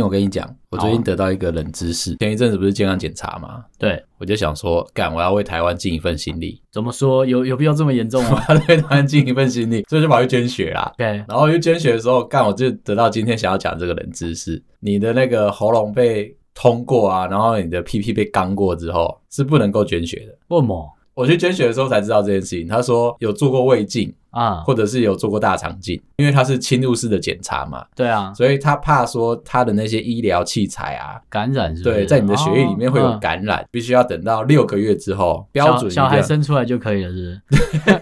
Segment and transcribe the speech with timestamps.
[0.00, 2.14] 我跟你讲，我最近得到一个冷知识。
[2.18, 3.64] 前一阵子不是健康检查吗？
[3.76, 6.62] 对，我就想说，干，我要为台湾尽一份心力。
[6.70, 7.26] 怎么说？
[7.26, 8.40] 有有必要这么严重吗？
[8.48, 10.92] 我要为台湾尽一份心力，所以就跑去捐血啦。
[10.96, 20.38] 对，然后去捐血的时候，干，我就得到今天想要讲这个冷知识：你的那个喉咙被通过啊，然后你的屁屁被刚过之后，是不能够捐血的。
[20.48, 20.88] 为什么？
[21.14, 22.66] 我去捐血的时候才知道这件事情。
[22.66, 27.84] 他说有做过胃镜啊，或者是有做过大肠镜，因为它是侵入式的检查嘛。
[27.94, 37.92] 对啊，所以他怕说他的那些医疗器材啊感染是不是，对，在你的血液里面会有感染，哦、必须要等到六个月之后，标准小孩生出来就可以了，是不是？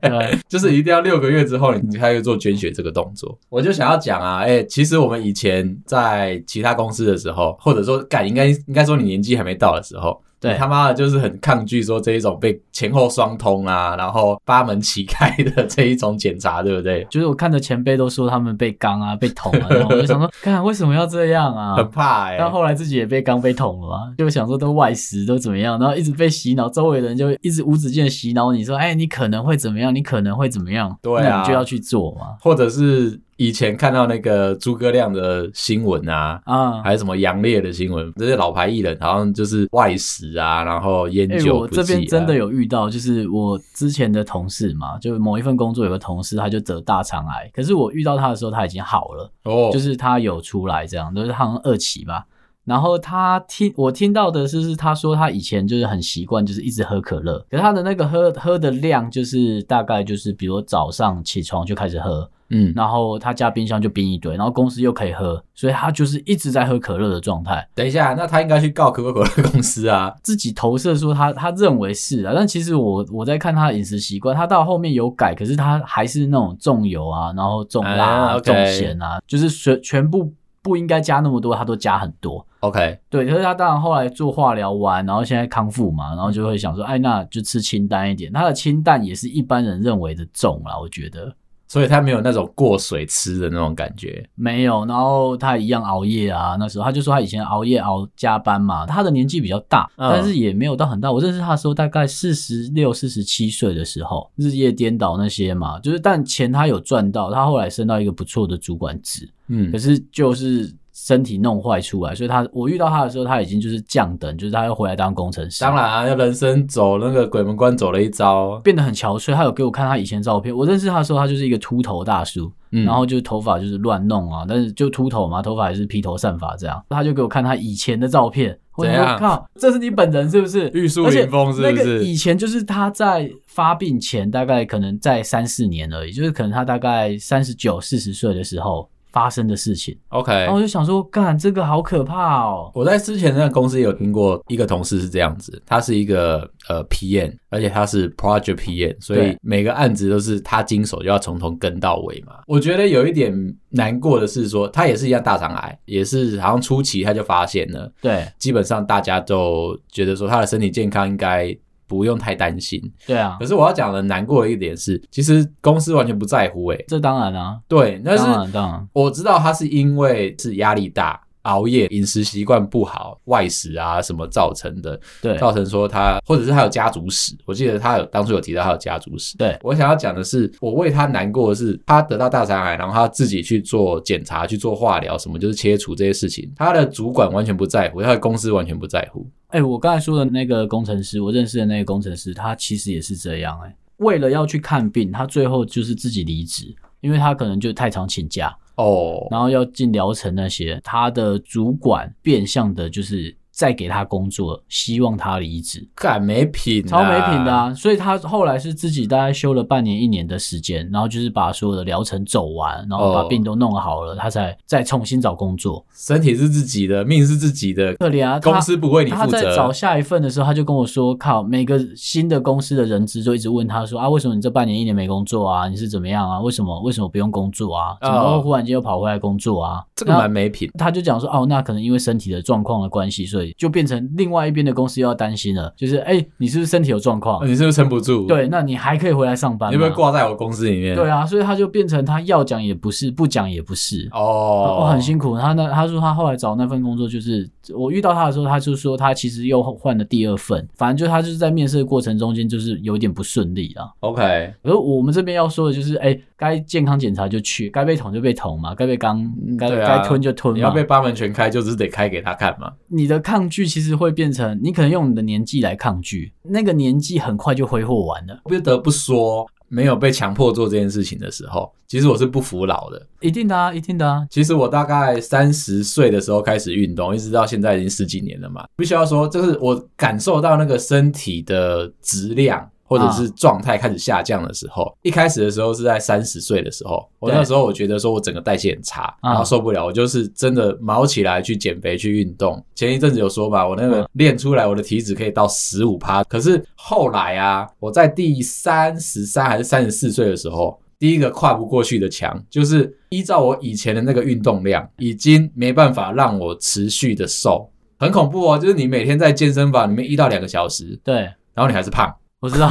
[0.00, 3.38] 对，就是一定要六个月之后你才会做捐血这个动作。
[3.48, 10.20] 我就想要讲啊，哎、欸，其实我们以前在其他公司的时候，或者说干应该应该说你年纪还没到的时候。
[10.40, 17.06] 对，他妈的，就是很抗拒说这一种被前后双通啊，然后八门齐开的这一种检查，对不对？
[17.10, 21.76] 就是我看着前辈都说他们被刚啊、被捅啊， 然后我就想说，看为什么要这样啊？
[21.76, 22.38] 很怕哎、欸。
[22.38, 29.94] 但后来自己也被刚被捅了嘛，就想说都外食都怎么样，然后一直被洗脑，周围的人就一直无止境的洗脑你说，哎，你可能会怎么样？
[29.94, 30.96] 你可能会怎么样？
[31.02, 33.20] 对啊，你就要去做嘛，或者是。
[33.40, 52.26] 以前看到那个诸葛亮的新闻啊，啊，还有什么杨烈的新闻，这些老牌艺人好像就是外食啊，然后烟酒我这边真的有遇到，就是我之前的同事嘛，就某一份工作有个同事，他就得大肠癌，可是我遇到他的时候他已经好了，哦，就是他有出来这样，都、就是好像二期吧。
[52.66, 62.30] 然后他听我听到的是，是他说他以前就是很习惯，就是一直喝可乐，可是他的那个喝喝的量就是大概就是，比如早上起床就开始喝。
[62.50, 67.66] 嗯，然后他家冰箱就冰一堆，然后公司又可以喝，所以他就是一直在喝可乐的状态。
[67.74, 70.14] 等一下，那他应该去告可口可乐公司啊？
[70.22, 82.44] 自己投射说他他认为是啊，但其实我我在看他的饮食习惯，他到后面有改，可是他还是那种重油啊，然后重辣啊、嗯 okay、重咸啊，就是全全部不应该加那么多，他都加很多。
[82.60, 88.30] OK，对，可是他当然后来做化疗完，然后现在康复嘛，然后就会想说，哎，那就吃清淡一点。
[88.30, 91.34] 他的清淡也是一般人认为的重啦，我觉得。
[91.70, 94.84] 所以他没有那种过水吃的那种感觉，没有。
[94.86, 98.84] 然后他一样熬夜啊，那时候他就说他以前熬夜熬加班嘛。
[98.84, 101.12] 他的年纪比较大，嗯，但是也没有到很大。
[101.12, 110.74] 我认识他的时候大概四十六、四十七岁的时候，日夜颠倒那些嘛，就是但钱他有赚到，他后来升到一个不错的主管职，嗯，可是就是。
[111.02, 115.62] 身体弄坏出来，所以他我遇到他的时候，他已经就是降等，就是他要回来当工程师。
[115.62, 119.34] 当然啊，要人生走那个鬼门关走了一遭，变得很憔悴。
[119.34, 126.84] 他有给我看他以前照片，我认识他的时候，他就是一个秃头大叔，嗯，然后就是头发就是乱弄啊，但是就秃头嘛，头发还是披头散发这样。
[126.90, 130.70] 他就给我看他以前的照片，我说靠，这是你本人是不是？
[130.74, 132.04] 玉树临风是不是？
[132.04, 138.86] 以前就是他在发病前，大概可能在三四年而已，就是可能他大概三十九、四十岁的时候。
[139.12, 142.70] 发生的事情，OK，然后我就想说，干这个好可怕哦！
[142.74, 152.34] 我在之前那个公司也有听过一个同事是这样子，他是一个呃 PM，而且他是 Project PM，所以每个案子都是他经手，就要从头跟到尾嘛。
[152.46, 153.32] 我觉得有一点
[153.70, 161.56] 难过的是说，他也是一样大肠癌，也是好像初期他就发现了，对，基本上大家都觉得说他的身体健康应该。
[161.90, 163.36] 不用太担心，对啊。
[163.40, 171.20] 可是我要讲的难过的一点是，其实公司完全不在乎、欸，诶这当然啊，对，但是当然，当然，我知道他是因为是压力大。
[171.50, 177.34] 熬夜、饮食习惯不好、外食啊什么造成的，对，造成说他或者是他有家族史。
[177.44, 179.36] 我记得他有当初有提到他有家族史。
[179.36, 189.26] 对，我想要讲的是，我为他难过的是，他得到大肠癌，然后他自己去做检查、去做化疗，什么就是切除这些事情，他的主管完全不在乎，他的公司完全不在乎。
[189.48, 193.66] 哎、欸，我刚才说的那个工程师，我认识的那个工程师，他其实也是这样、欸。
[193.66, 198.56] 哎，为了要去看病，他最后就是自己离职，因为他可能就太常请假。
[198.76, 203.36] 哦、oh.，然后要进疗程那些，他的主管变相的就是。
[203.50, 207.74] 再给他工作，希望他离职，干没品，超没品的啊！
[207.74, 215.84] 所以他后来是自己大概休了半年、一年的时间，然后就是把所有的疗程走完，然后把病都弄好了，哦、他才再重新找工作。
[215.92, 218.40] 身体是自己的，命是自己的，可怜啊！
[218.40, 219.22] 公司不为你负责。
[219.22, 225.68] 他在找下一份的时候，他就跟我说：“靠，每个新的公司的人资就一直问他说啊，为什么你这半年、一年没工作啊？
[225.68, 226.40] 你是怎么样啊？
[226.40, 227.96] 为什么为什么不用工作啊？
[228.00, 230.70] 怎么忽然间又跑回来工作啊？”这个蛮没品。
[230.78, 237.46] 他就讲说：“哦，那可能因为身体的状况的关系，所以。”岁，就变成另外一边的公司又要担心了，就是哎、欸，你是不是身体有状况？
[237.46, 238.26] 你是不是撑不住？
[238.26, 239.76] 对，那你还可以回来上班吗？
[239.76, 240.94] 你会不会挂在我公司里面？
[240.94, 244.08] 对啊，所以他就变成他要讲也不是，不讲也不是。
[244.12, 245.38] 哦，我很辛苦。
[245.38, 253.88] 他那他说他后来找那份工作，就是我遇到他的时候，他就说他其实又换了第二份，反正就他就是在面试的过程中间就是有点不顺利啊。
[254.00, 260.56] OK，而我们这边要说的就是，哎、欸，该健康检查就去，该被捅就被捅嘛，该被刚该该吞就吞嘛。
[260.56, 262.72] 你要被八门全开，就是得开给他看嘛。
[262.88, 268.40] 你的抗拒其实会变成，你可能用你的年纪来抗拒，那个年纪很快就挥霍完了。
[268.42, 273.06] 不得不说，没有被强迫做这件事情的时候，其实我是不服老的。
[273.20, 274.26] 一定的啊，一定的啊。
[274.28, 278.64] 其实我大概三十岁的时候开始运动，一直到现在已经十几年了嘛。
[278.76, 282.68] 必须要说，就是我感受到那个身体的质量。
[282.90, 292.60] 或者是状态开始下降的时候，啊、一开始的时候是在三十岁的时候，我那时候我觉得说我整个代谢很差，然后受不了，我就是真的卯起来去减肥去运动。
[292.74, 307.70] 前一阵子有说嘛，我那个练出来我的体脂可以到十五趴，可是后来啊，我在第三十三还是三十四岁的时候，第一个跨不过去的墙，就是依照我以前的那个运动量，已经没办法让我持续的瘦，
[308.00, 308.58] 很恐怖哦。
[308.58, 311.14] 就是你每天在健身房里面一到两个小时，对，
[311.54, 312.12] 然后你还是胖。
[312.42, 312.70] 我知道，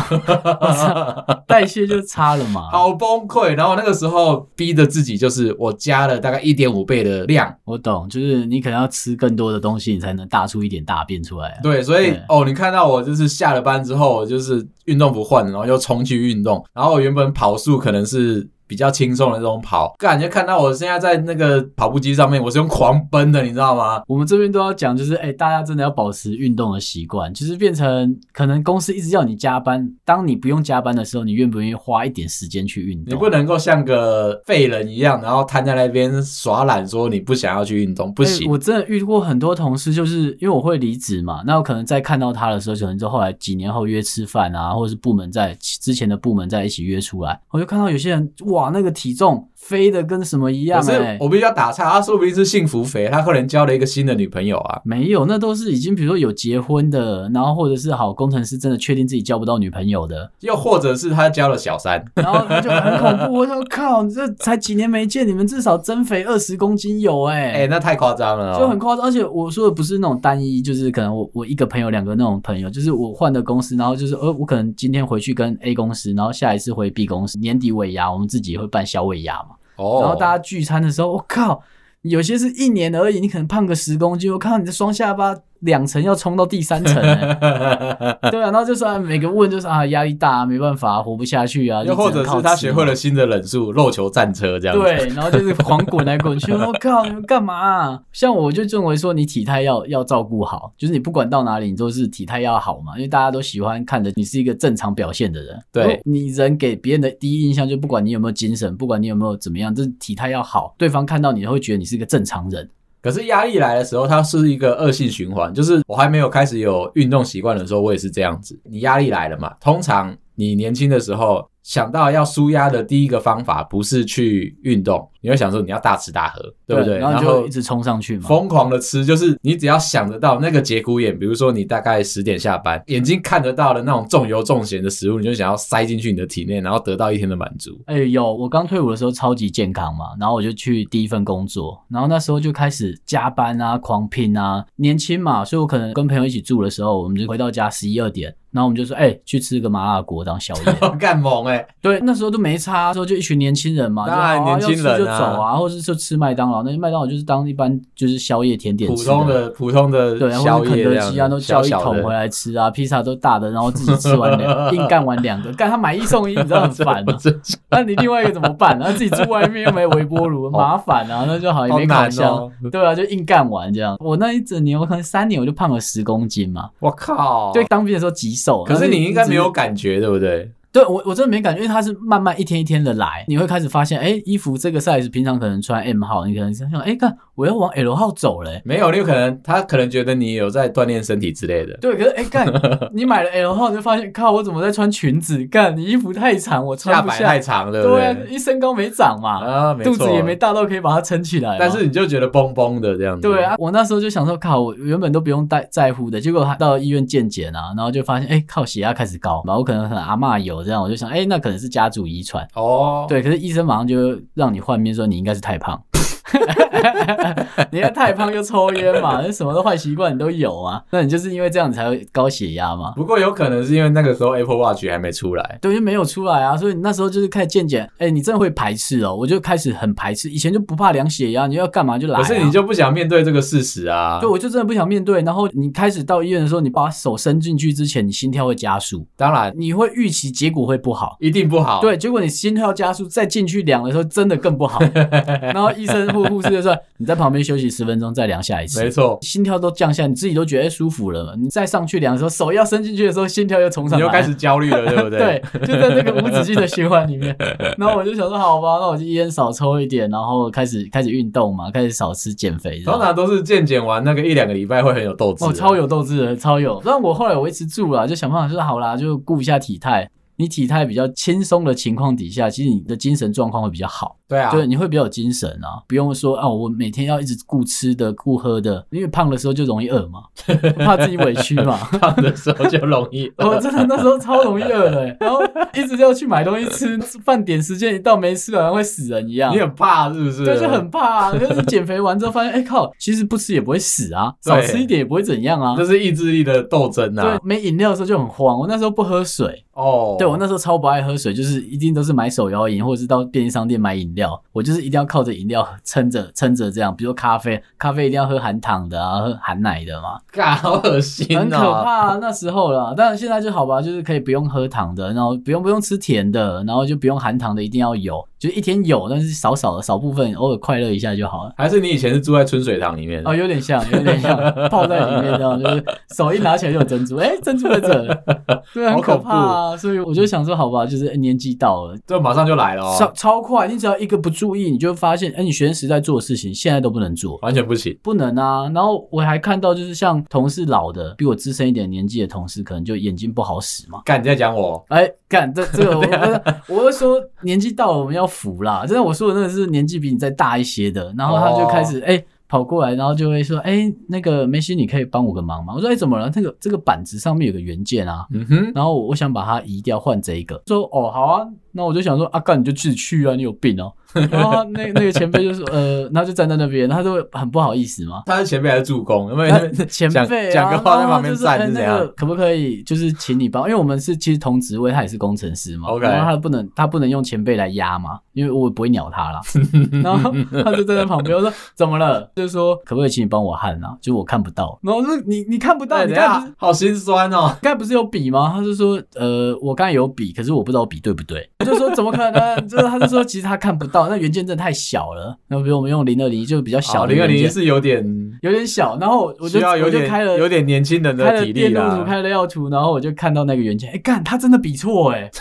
[1.46, 3.56] 代谢就差了嘛，好崩溃。
[3.56, 7.56] 然后那个时候逼着自己，就是我加了大概一点五倍的量。
[7.66, 11.60] 我懂，就是你可能要吃更多的东西，你才能大出一点大便出来啊。
[11.62, 16.66] 对，所以哦，你看到我就是下了班之后，就是运动不换了，然后又冲去运动。
[16.74, 18.50] 然后我原本跑速可能是。
[18.70, 24.04] 比较轻松的这种跑，感觉看到我现在在那个跑步机上面，我是用狂奔的，你知道吗？
[24.08, 33.12] 我们这边都要讲，就是哎、欸，大家真的要保持运动的习惯，就是变成可能公司一直要你加班，当你不用加班的时候，你愿不愿意花一点时间去运动？
[33.12, 38.52] 你不能够像个废人一样，然后瘫在那边耍懒，说你不想要去运动，不行、欸。
[38.52, 48.59] 我真的遇过很多同事，就是因为我会离职嘛，那我可能在看到他的时候，可能就后来几年后约吃饭啊，或者是部门在之前的部门在一起约出来，我就看到有些人哇。
[48.60, 50.88] 哇，那个体重飞的跟什么一样、欸？
[50.88, 54.82] 可是我必须要打岔，他说不定是幸福肥，他可能交了一个新的女朋友啊。
[54.84, 63.40] 没有，那都是已经比如说有结婚的，然后或者是好工程师真的确定自己交不到女朋友的，又或者是他交了小三， 然后他就很恐怖。
[63.40, 69.06] 我说靠，你这才几年没见，你们至少增肥二十公斤有哎、欸，哎、欸，那太夸张了、哦，就很夸张。
[69.06, 79.49] 而且我说的不是那种单一，就是可能我我一个朋友两个那种朋友，就是我换的公司，然后就是呃我可能今天回去跟 A 公司，然后下一次回 B 公司，年底尾牙我们自己也会办小尾牙嘛。
[79.80, 81.64] 哦，然后大家聚餐的时候，我靠，
[82.02, 85.36] 有些是一年而已，你可能胖个十公斤，我看到你的双下巴。
[85.62, 98.02] 两层要冲到第三层，欸， 对啊，然后就说每个问就是啊压力大，没办法活不下去啊，又或者是他学会了新的忍术，肉球战车这样子，对，然后就是狂滚来滚去， 我靠，你们干嘛啊？
[98.12, 112.70] 像我就认为说你体态要要照顾好，就是你不管到哪里，你都是体态要好嘛，因为大家都喜欢看着你是一个正常表现的人，对，你人给别人的第一印象就不管你有没有精神，不管你有没有怎么样，就是体态要好，对方看到你会觉得你是一个正常人。
[113.02, 115.54] 可是压力来的时候，它是一个恶性循环。
[115.54, 118.60] 就是我还没有开始有运动习惯的时候，我也是这样子。
[118.64, 119.54] 你压力来了嘛？
[119.60, 121.50] 通常你年轻的时候。
[121.70, 126.98] 想到要舒压的第一个方法，不是去运动，你会想说你要大吃大喝，对不对？
[126.98, 137.80] 然后就一直冲上去嘛，疯狂的吃，就是你只要想得到那个节骨眼，比如说你大概十点下班，眼睛看得到的那种重油重咸的食物，你就想要塞进去你的体内，然后得到一天的满足。
[137.86, 148.34] 哎，有，我刚退伍的时候超级健康嘛，然后我就去第一份工作，然后那时候就开始加班啊，狂拼啊，年轻嘛，所以我可能跟朋友一起住的时候，我们就回到家十一二点。
[148.52, 151.66] 然后我们就说，哎、欸，去吃个麻辣锅当宵夜， 干猛哎！
[151.82, 167.16] 对，那时候都没差，那时候就一群年轻人嘛，当然年轻人、啊、就走啊，或者是就吃麦当劳，那麦当劳就是当一般就是宵夜甜点普通的普通的对，然后肯德基啊都叫一桶回来吃啊，披萨都大的，然后自己吃完两 硬干完两个，干他买一送一，你知道很烦吗？
[167.70, 168.78] 那你另外一个怎么办？
[168.80, 173.96] 然后自己住外面又没微波炉，麻烦啊，那就好也没烤箱，哦、对啊，就硬干完这样。
[174.00, 177.52] 我那一整年，我可能三年我就胖了十公斤嘛，我靠！
[177.54, 179.26] 对，当兵的时候极瘦，可是你应该。
[179.30, 180.50] 没有感觉，对不对？
[180.72, 188.62] 对我，我真的没感觉，因为它是慢慢一天一天的来，你会开始发现，哎，衣服这个 size 平常可能穿 M 号，你可能想想，哎，看我要往 L 号走嘞。
[188.64, 191.76] 没有，你有可能他可能觉得你有在锻炼身体之类的。
[191.82, 192.48] 对，可是哎，干
[192.94, 195.44] 你买了 L 号，就发现，靠，我怎么在穿裙子？
[195.46, 197.16] 干你衣服太长，我穿不下。
[197.18, 198.28] 下摆太长了，对不对？
[198.28, 201.58] 对，一身高没长嘛，啊，没错，肚子也没大到可以把它撑起来。
[201.60, 203.22] 但是你就觉得绷绷的这样子。
[203.22, 211.40] 对啊，我那时候就想说，靠，我原本都不用带在乎的，结果他到医院健检啊，然后就发现，哎，靠，血压开始高，然后我可能很阿嬷有这样，我就想，哎，那。
[211.40, 215.82] 可能是家族遗传哦，对，可是医生马上就让你换面说你应该是太胖。
[217.72, 220.82] 你看太胖就抽烟嘛， 那什么的坏习惯你都有啊。
[220.92, 222.94] 那你就是因为这样才会高血压嘛。
[222.96, 226.56] 不过有可能是因为那个时候 Apple Watch 还没出来，对，就没有出来啊。
[226.56, 229.16] 所以你那时候就是开始渐渐，哎、欸，你真的会排斥哦。
[229.16, 232.22] 我就开始很排斥，以前就不怕量血压，你要干嘛就来、啊。
[232.22, 234.20] 可是你就不想面对这个事实啊？
[234.22, 235.22] 对，我就真的不想面对。
[235.24, 239.06] 然后你开始到医院的时候，你把手伸进去之前，你心跳会加速。
[239.16, 241.82] 当然，你会预期结果会不好，一定不好。
[241.82, 244.80] 对，结果你心跳加速，再进去量的时候，真的更不好。
[245.42, 251.36] 然后医生或护士就说：“你在旁边休息十分钟，再量下一次。”没错，心跳都降下，你自己都觉得舒服了。
[251.40, 255.20] 你再上去量的时候，手要伸进去的时候，心跳又冲上来，你又开始焦虑了，对不对？
[255.20, 257.36] 对，就在那个无止境的循环里面。
[257.78, 266.82] 然后我就想说：“好吧，那我就烟少抽一点，然后开始开始运动嘛，开始少吃减肥。”通常都是健检完那个一两个礼拜会很有斗志，哦，超有斗志的，超有。
[266.86, 270.10] 但我后来维持住了，就想办法说好啦，就顾一下体态。
[270.38, 274.16] 你体态比较轻松的情况底下，其实你的精神状况会比较好。
[274.30, 280.22] 对啊，就是你会比较有精神啊，不用说啊，我每天要一直顾吃的、顾喝的，因为胖的时候就容易饿嘛，
[280.86, 281.76] 怕自己委屈嘛。
[282.00, 285.42] 胖的时候就容易饿， 我真的那时候超容易饿的，然后
[285.74, 289.54] 一直要去买东西吃，饭点时间一到没吃好像会死人一样。
[289.54, 290.46] 你很怕是不是？
[290.46, 291.00] 对，就很怕。
[291.00, 295.76] 啊可是减肥完之后发现，哎、欸、靠，其实不吃也不会死啊，少吃一点也不会怎样啊。
[295.76, 297.24] 这是意志力的斗争啊。
[297.24, 298.60] 对，没饮料的时候就很慌。
[298.60, 304.19] 我那时候不喝水哦，对我那时候超不爱喝水，就是一定都是买手摇饮或者是到便利商店买饮料，
[304.54, 305.10] 我就是一定要。
[305.10, 312.94] 靠着饮料 撑着撑着这样，比如说咖啡，咖啡一定要喝含糖的啊，喝含奶的嘛，嘎，好恶心，很可怕、啊、那时候了。
[312.94, 318.24] 当然现在就好吧，就是可以不用喝糖的，然后不用不用吃甜的，然后就不用含糖的，一定要有。
[318.38, 321.54] 就一天有，但是少少的少部分，偶尔快乐一下就好了。
[321.58, 323.22] 还是你以前是住在春水堂里面？
[323.26, 324.38] 哦，有点像，有点像
[324.70, 325.84] 泡在里面这样，就是
[326.16, 328.24] 手一拿起来就有珍珠，哎、欸， 珍珠在这，
[328.74, 329.78] 对，很可怕啊。
[329.78, 333.68] 所以我就想说，好吧，就是年纪到了，这马上就来了、哦，超超快。
[333.68, 338.70] 你只要一个不注意，你就发现，哎、欸，你学生时代做的事情，现在都不能做，完全不行，不能啊。
[338.74, 344.02] 然后我还看到，就是像同事老的，比我资深一点年纪的同事，可能就眼睛不好使嘛。
[344.06, 344.84] 干，你在讲我？
[344.90, 349.04] 哎、欸，干，这这个 我，我是说年纪到了，我们要服啦，真的。
[349.04, 352.24] 我说的那个是年纪比你再大一些的，然后他就开始哎、oh.
[352.50, 355.74] 欸、跑过来，然后就会说哎、欸、那个梅西，你可以帮我个忙吗？
[355.76, 356.30] 我说哎、欸、怎么了？
[356.36, 361.48] 那个这个板子上面有个原件啊，嗯哼，然后我想把它移掉换这一个，说哦好啊。
[361.72, 363.94] 那我就想说，阿、啊、干你就自己去啊，你有病哦、喔。
[364.32, 368.24] 然后那那个前辈就说，呃，然后就站在那边，他就会很不好意思嘛。
[368.26, 369.32] 他是前辈还是助攻？
[369.32, 369.52] 因为
[369.88, 372.08] 前辈讲个话在旁边站是这样、欸那个。
[372.14, 373.62] 可不可以就是请你帮？
[373.66, 375.90] 因为我们是其实同职位，他也是工程师嘛。
[375.90, 376.08] OK。
[376.08, 379.40] 然后他不能他不能用前辈来压嘛，因为我也不会鸟他啦。
[380.02, 380.32] 然后
[380.64, 382.32] 他就站在旁边，我说怎么了？
[382.36, 383.96] 就是说可不可以请你帮我焊啊？
[384.02, 384.80] 就我看不到。
[384.82, 387.56] 然后我说你你看不到，你看不是好心酸哦。
[387.62, 388.54] 刚才不是有笔吗？
[388.56, 391.48] 他就说呃，我刚才有笔，可是我不知道笔对不对。
[391.60, 392.68] 我就说怎么可能？
[392.70, 395.38] 就是他就说其实他看不到，那元件真的太小了。
[395.50, 398.02] 那比如我们用零二零一就比较小，零二零一是有点
[398.42, 398.98] 有点小。
[398.98, 405.30] 然后我就我就开了有点年轻人的体力啦，开了电路图，开了料图，然后我就看到那个元件，哎干，他真的比错哎。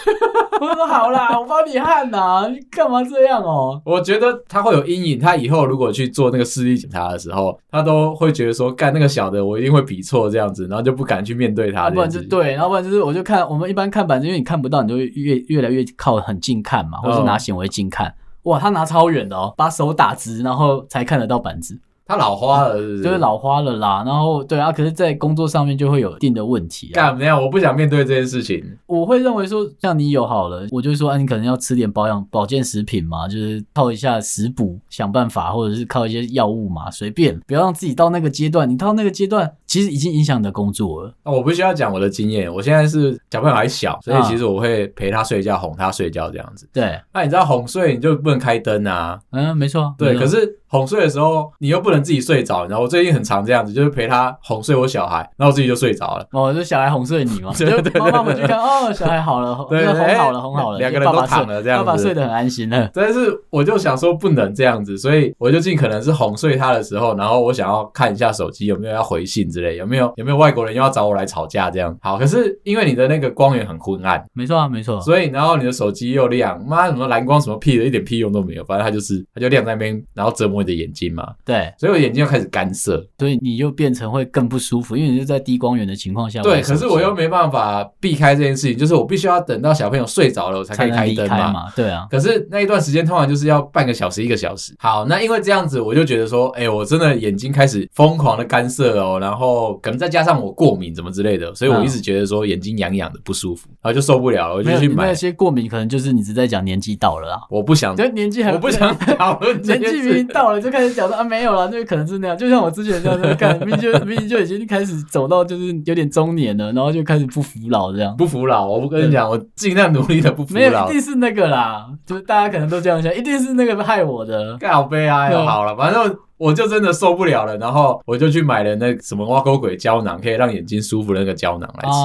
[0.61, 3.81] 我说好啦，我帮你焊呐，你干嘛这样哦？
[3.85, 11.89] 我觉得他会有阴影，他以后如果去做那个视力检查的时候，他都会觉得说干那个小的，我一定会比错这样子，然后就不敢去面对他。
[11.91, 18.15] 不然就对，然后不然就是我就看我们一般看板子，因为你看不到，你就会越越来越靠很近看嘛，或者是拿显微镜看。
[18.45, 21.79] 哇，他拿超远的哦，把手打直，然后才看得到板子。
[22.07, 23.03] 他老花了是不是？
[23.03, 26.91] 就是老花了啦，然后对啊，可是，在工作上面就会有一定的问题。
[26.95, 27.39] 干怎么样？
[27.39, 28.65] 我不想面对这件事情。
[28.87, 38.67] 我会认为说，像你有好了，我就说，啊，你可能要吃点保养保健食品嘛，就是靠一下食补，想办法，或者是靠一些药物嘛，随便，不要让自己到那个阶段。
[38.67, 41.15] 你到那个阶段，其实已经影响你的工作了。
[41.23, 46.69] 我不需要讲我的经验，我现在是小朋友还小，所以其实我会陪他睡觉，哄他睡觉这样子。
[46.73, 49.21] 对，那你知道哄睡你就不能开灯啊？
[49.31, 49.95] 嗯，没错。
[49.97, 50.57] 对，可是。
[50.71, 56.27] 哄睡的时候，你又不能自己睡着，然后我最近很常这样子，就是陪他哄睡我小孩，然后我自己就睡着了。
[56.33, 57.51] 哦，就小孩哄睡你嘛？
[57.57, 62.91] 对 对对，妈妈回去看，哦，小孩好了， 对，哄好了，哄好了，两个人都躺了，这样子，爸爸睡得很安心了。
[62.93, 71.97] 但是我就想说不能这样子，所以我就尽可能是哄睡他的时候，然后我想要看一下手机有没有要回信之类，有没有有没有外国人又要找我来吵架这样。
[72.01, 75.01] 好，可是因为你的那个光源很昏暗，没错啊，没错。
[75.01, 81.27] 所以然后你的手机又亮，妈什么蓝光什么屁的，一点屁用都没有，反正它就是它就亮在那边，然后折磨你的眼睛嘛。
[81.45, 86.41] 对，所以我眼睛又开始干涩，所以你就变成会更不舒服，因为你就在低光源的情况下。
[86.43, 91.73] 对，可是我又没办法避开这件事情，就是我必须要等到小朋友睡着了，我才可以开灯嘛，嘛。
[91.75, 92.07] 对啊。
[92.11, 94.75] 可是那一段时间通常就是要半个小时、一个小时。
[94.79, 105.07] 好，那因为这样子，我就觉得说，哎、欸，我真的眼睛开始疯狂的干涩哦，然后后可能再加上我过敏怎么之类的，所以我一直觉得说眼睛痒痒的不舒服，然后就受不了了，我就去买。
[105.07, 126.17] 那些过敏可能就是你只在讲年纪到了啦，我不想，就年纪还我不想讨论年纪明明到了就开始讲说啊没有了，那个可能是那样，就像我之前这样子看，明明就明明就已经开始走到就是有点中年了，然后就开始不服老这样，不服老，我不跟你讲，我尽量努力的不服老，没有一定是那个啦，就是大家可能都这样想，一定是那个害我的，好悲哀哦，好了，反正。
[126.39, 131.99] 我就真的受不了了，然后我就去买了那什么挖沟鬼胶囊，可以让眼睛舒服的那个胶囊来吃。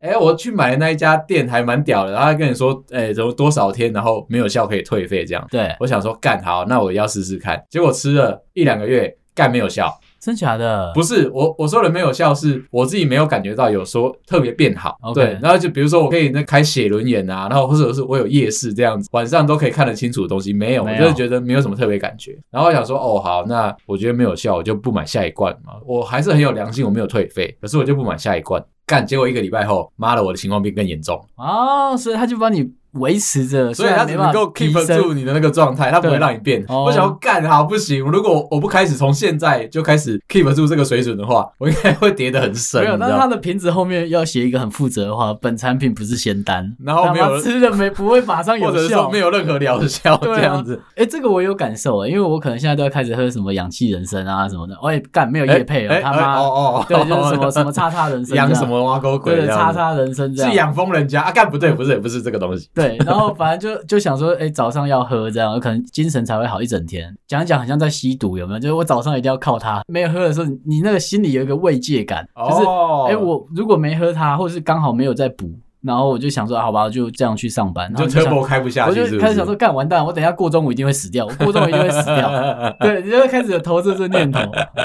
[0.00, 5.46] 哎、啊欸，我去买的那一家店还蛮屌的，然后他跟你说，哎、欸，怎么多少天，然后没有效可以退费这样。
[5.50, 7.62] 对，我想说干好，那我要试试看。
[7.70, 9.96] 结果吃了一两个月，干没有效。
[10.20, 10.90] 真假的？
[10.94, 14.96] 不是我我说的没有效，是我自己没有感觉到有说特别变好。
[15.14, 22.36] 对，然后就比如说我可以那开写轮眼啊，然后或者是我有夜视这样子，晚上都可以看得清楚的东西，没有，没有我就是觉得没有什么特别感觉。
[22.50, 25.74] 然后我想说，哦好，那我觉得没有效，我就不买下一罐嘛。
[25.86, 28.62] 我还是很有良心，我没有退费，可是我就不买下一罐。
[28.86, 31.22] 干，结果一个礼拜后，妈的，我的情况变更严重。
[31.36, 32.70] 哦，所以他就帮你。
[32.92, 36.64] 维持着，所以他只能够 keep 住你的那个状态，他不会让你变。
[36.68, 42.82] 我想要干好不行，如果我不开始从现在就开始 keep 住这个水准的话，我应该会跌得很深。
[42.82, 50.80] 没有，但是它的瓶子后面要写一个很负责的话：本产品不是仙丹，然后没有吃的没 不会马上有效，或者说没有任何疗效这样子。
[50.96, 54.74] 哎，这个我有感受啊，因为我可能现在都要开始喝什么氧气人参啊什么的。
[54.82, 56.42] 我也干没有叶配了，他妈哦
[56.80, 61.30] 哦，对， 就是什么什么叉叉人参，养什么挖沟鬼，对，叉叉人参这样，是养蜂人家啊？
[61.30, 62.68] 干不对，不是不是这个东西。
[62.82, 63.68] 对，然后反正就。
[63.68, 67.14] 就就想说，哎、欸，早上要喝这样，可能精神才会好一整天。
[67.26, 68.58] 讲一讲，好像在吸毒，有没有？
[68.58, 72.62] 就是我早上一定要靠它，没有喝的时候，你那个心里有一个慰藉感，就是，
[73.08, 75.50] 哎、欸，我如果没喝它，或者是刚好没有在补。
[75.88, 77.90] 然后我就想说，好吧，就这样去上班。
[77.90, 82.30] 然后就车博开不下去，我就开始想说，干完蛋，我等一下过中午一定会死掉，我过中午一定会死掉。
[82.80, 84.40] 对，你就会开始有投射这念头。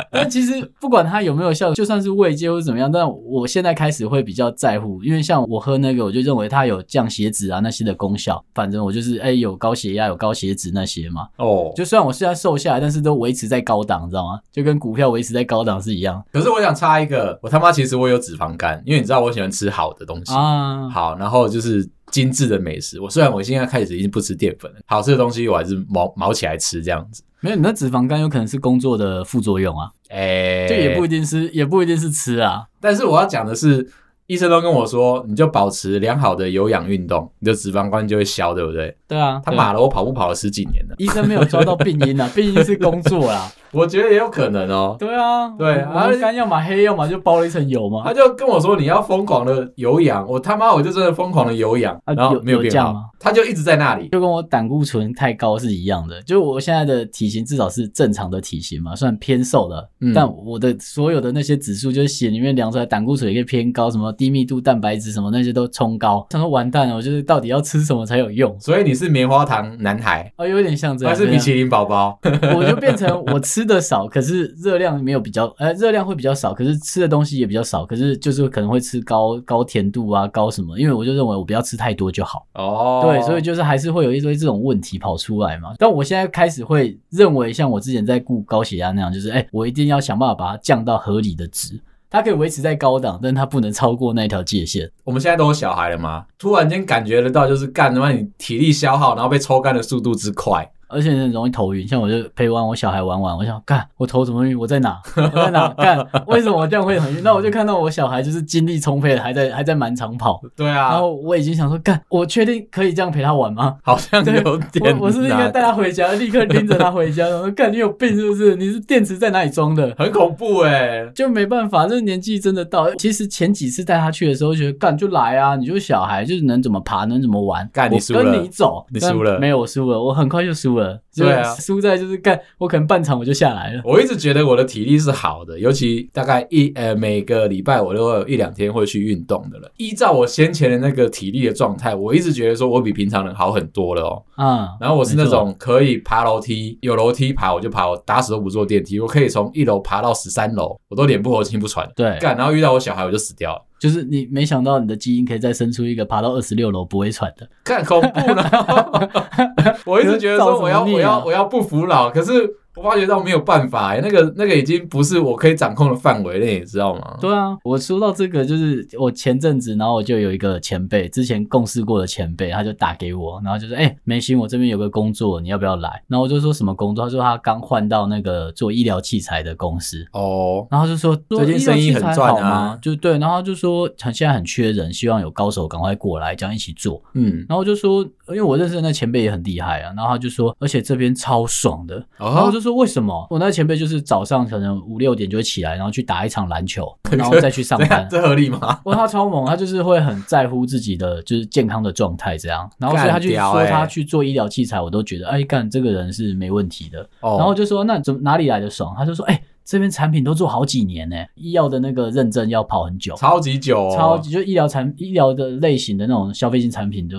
[0.09, 8.41] 但其实不管它有没有效，就算是慰藉或者怎么样，但我现在开始会比较在乎，因为像我喝那个，我就认为它有降血脂啊那些的功效。
[8.53, 11.27] 反正我就是哎，有高血压、有高血脂那些嘛。
[11.37, 11.71] 哦。
[11.75, 14.39] 就虽然我现在瘦下来，但是都维持在高档，你知道吗？
[14.51, 16.23] 就跟股票维持在高档是一样。
[16.31, 20.89] 可是我想插一个，我他妈其实我有脂肪肝，因为你知道我喜欢吃好的东西啊。
[20.93, 21.89] 好，然后就是。
[22.11, 23.01] 精致的美食。
[23.01, 27.23] 我虽然我现在开始已经不吃淀粉了，好吃的东西我还是毛毛起来吃这样子。
[27.39, 29.89] 没有，你那脂肪肝有可能是工作的副作用啊。
[30.09, 32.67] 哎、欸，这也不一定是，也不一定是吃啊。
[32.79, 33.89] 但是我要讲的是，
[34.33, 38.95] 医生都跟我说，你就保持良好的有氧运动，你的脂肪肝就会消，对不对？
[39.07, 39.39] 对啊。
[39.45, 43.51] 他妈的，我跑步跑了十几年了，医生没有抓到病因啊， 病因是工作啦。
[43.71, 44.95] 我觉得也有可能哦。
[44.99, 48.03] 对啊，对，然后肝要么黑，要么就包了一层油嘛。
[48.05, 56.21] 他就跟我说，你要疯狂的有氧，我他妈我就真的疯狂的有氧，然后没有变好，他就一直在那里，就跟我胆固醇太高是一样的。
[56.21, 66.25] 就我现在的体型至少是正常的体型嘛，算偏瘦的，但我的所有的那些指数，就是血里面量出来胆固醇也可以偏高，什么低密度蛋白质什么那些都冲高。
[66.29, 68.57] 他说完蛋了，我就是到底要吃什么才有用？
[68.59, 72.17] 所以你是棉花糖男孩哦，有点像这样，还是米其林宝宝？
[72.55, 74.53] 我就变成我吃的少，可是。
[74.63, 80.77] 热量没有比较，呃，热量会比较少，可是吃的东西也比较少，可是就是可能会吃高高甜度啊，高什么？
[80.79, 82.45] 因为我就认为我不要吃太多就好。
[82.53, 85.73] 哦，对，所以就是还是会有一堆这种问题跑出来嘛。
[85.77, 91.79] 但我现在开始会认为，像我之前在顾高血压那样，就是哎、欸，我一定要想办法把它降到合理的值，
[92.13, 94.87] 它可以维持在高档，但它不能超过那条界限。
[95.03, 96.25] 我们现在都有小孩了吗？
[96.37, 100.71] 突然间感觉得到，就是干的话，你体力消耗，然后被抽干的速度之快。
[100.93, 104.57] 而且很容易头晕，像我就陪完我小孩玩玩，我想干，我头怎么晕？
[104.57, 105.01] 我在哪？
[105.15, 105.67] 我在哪？
[105.69, 107.21] 干，为什么我这样会很晕？
[107.23, 110.41] 那我就看到我小孩就是精力充沛的，还在还在满场跑。
[110.55, 110.91] 对啊。
[110.91, 113.75] 然后我已经想说，干，我确定可以这样陪他玩吗？
[113.83, 114.95] 好像有点。
[114.97, 117.25] 我我是不是应该带他回家，立刻拎着他回家？
[117.25, 118.55] 我说干，你有病是不是？
[118.55, 119.93] 你是电池在哪里装的？
[119.97, 122.93] 很恐怖哎、欸，就没办法，这年纪真的到。
[122.95, 127.67] 其实前几次带他去的时候，觉得干就来啊，你就是小孩，就是能怎么爬，能怎么玩。
[127.71, 128.23] 干，你输了。
[128.23, 129.39] 跟你走，你输了。
[129.39, 130.82] 没有，我输了，我很快就输了。
[131.15, 131.53] 对啊。
[131.55, 133.81] 输在就是干，我可能半场我就下来了。
[133.85, 139.71] 我一直觉得我的体力是好的，尤其大概一呃每个礼拜我都会有一两天会去运动的了。
[139.77, 144.23] 依照我先前的那个体力的状态，我一直觉得说我比平常人好很多了哦。
[144.37, 151.89] 嗯，然后我是那种可以爬楼梯，有楼梯爬我就爬，我打死都不坐电梯，我可以从一楼爬到十三楼，我都脸不红心不喘。
[151.95, 153.61] 对，干，然后遇到我小孩我就死掉了。
[153.83, 159.09] 就是你没想到你的基因可以再生出一个爬到二十六楼不会喘的，太恐怖了。
[159.83, 167.17] 我一直觉得说我要 我要我要不服老，可是我发觉到没有办法、欸，那个那个已经不是我可以掌控的范围内，你知道吗？
[167.21, 177.05] 对啊，我说到这个，就是我前阵子，然后我就有一个前辈，之前共事过的前辈，他就打给我，然后就说：“哎、欸，梅心，我这边有个工作，你要不要来？”然后我就说什么工作？
[177.05, 187.01] 他说他刚换到那个做医疗器材的公司哦，然后就说最近生意很赚啊，就对，然后就说很现在很缺人，希望有高手赶快过来，这样一起做。
[187.13, 193.27] 嗯，然后我就说，因为我认识的那前辈也很厉害啊，然后他就说，而且这边超爽的，然后我就说为什么？
[193.29, 198.79] 我那前辈就是早上可能五六点就会起来，然后去打一场篮球， 然后再去上班，这合理吗？
[198.85, 207.07] 哇，他超猛，他就是会很在乎自己的就是健康的状态这样，然后所以他就说他去做医疗器材，我都觉得哎干这个人是没问题的。
[207.21, 208.95] 然后就说那怎么哪里来的爽？
[208.97, 209.39] 他就说哎。
[209.65, 217.17] 这边产品都做好几年呢，医药的那个认证要跑很久，超级久哦，超级就医疗产医疗的类型的那种消费性产品就。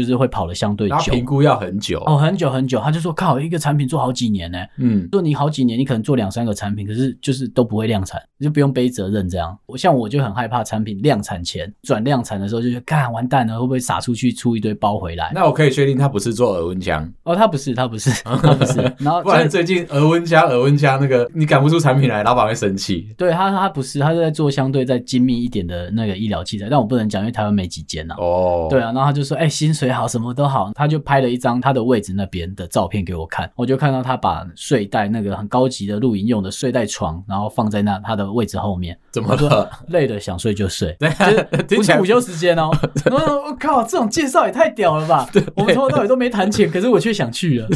[0.00, 2.80] 就是会跑的相对久，评估要很久哦，很久很久。
[2.80, 4.58] 他就说靠，一个产品做好几年呢。
[4.78, 9.56] 嗯，做你好几年，你可能做两三个产品，可是就是都不会量产，你就不用背责任这样。
[9.66, 15.30] 我像我就很害怕产品量产前转量产的时候，就觉得干完蛋了，会不会撒出去出一堆包回来？
[15.34, 18.80] 那我可以确定他不是做耳温枪哦，他不是，他不是， 他不是。
[18.98, 23.08] 然后 不然最近耳温枪、耳温枪那个你赶不出产品来，老板会生气。
[23.16, 28.14] 对他，他不是，他是在做相对再精密一点的那个医疗器材，但我不能讲，因为台湾没几间呐。
[28.18, 30.70] 哦，对啊，然后他就说，哎、欸，薪水好，什么都好。
[30.74, 38.96] 他就拍了一张他的位置那边的照片给我看，我就看到他把睡袋那个很高级的露营用的睡袋床，然后放在那他的位置后面。
[39.12, 39.70] 怎么了？
[39.88, 40.96] 累的想睡就睡，
[41.68, 42.70] 不是午休时间哦。
[43.10, 45.28] 我靠，这种介绍也太屌了吧！
[45.54, 47.68] 我们从头到尾都没谈钱，可是我却想去了。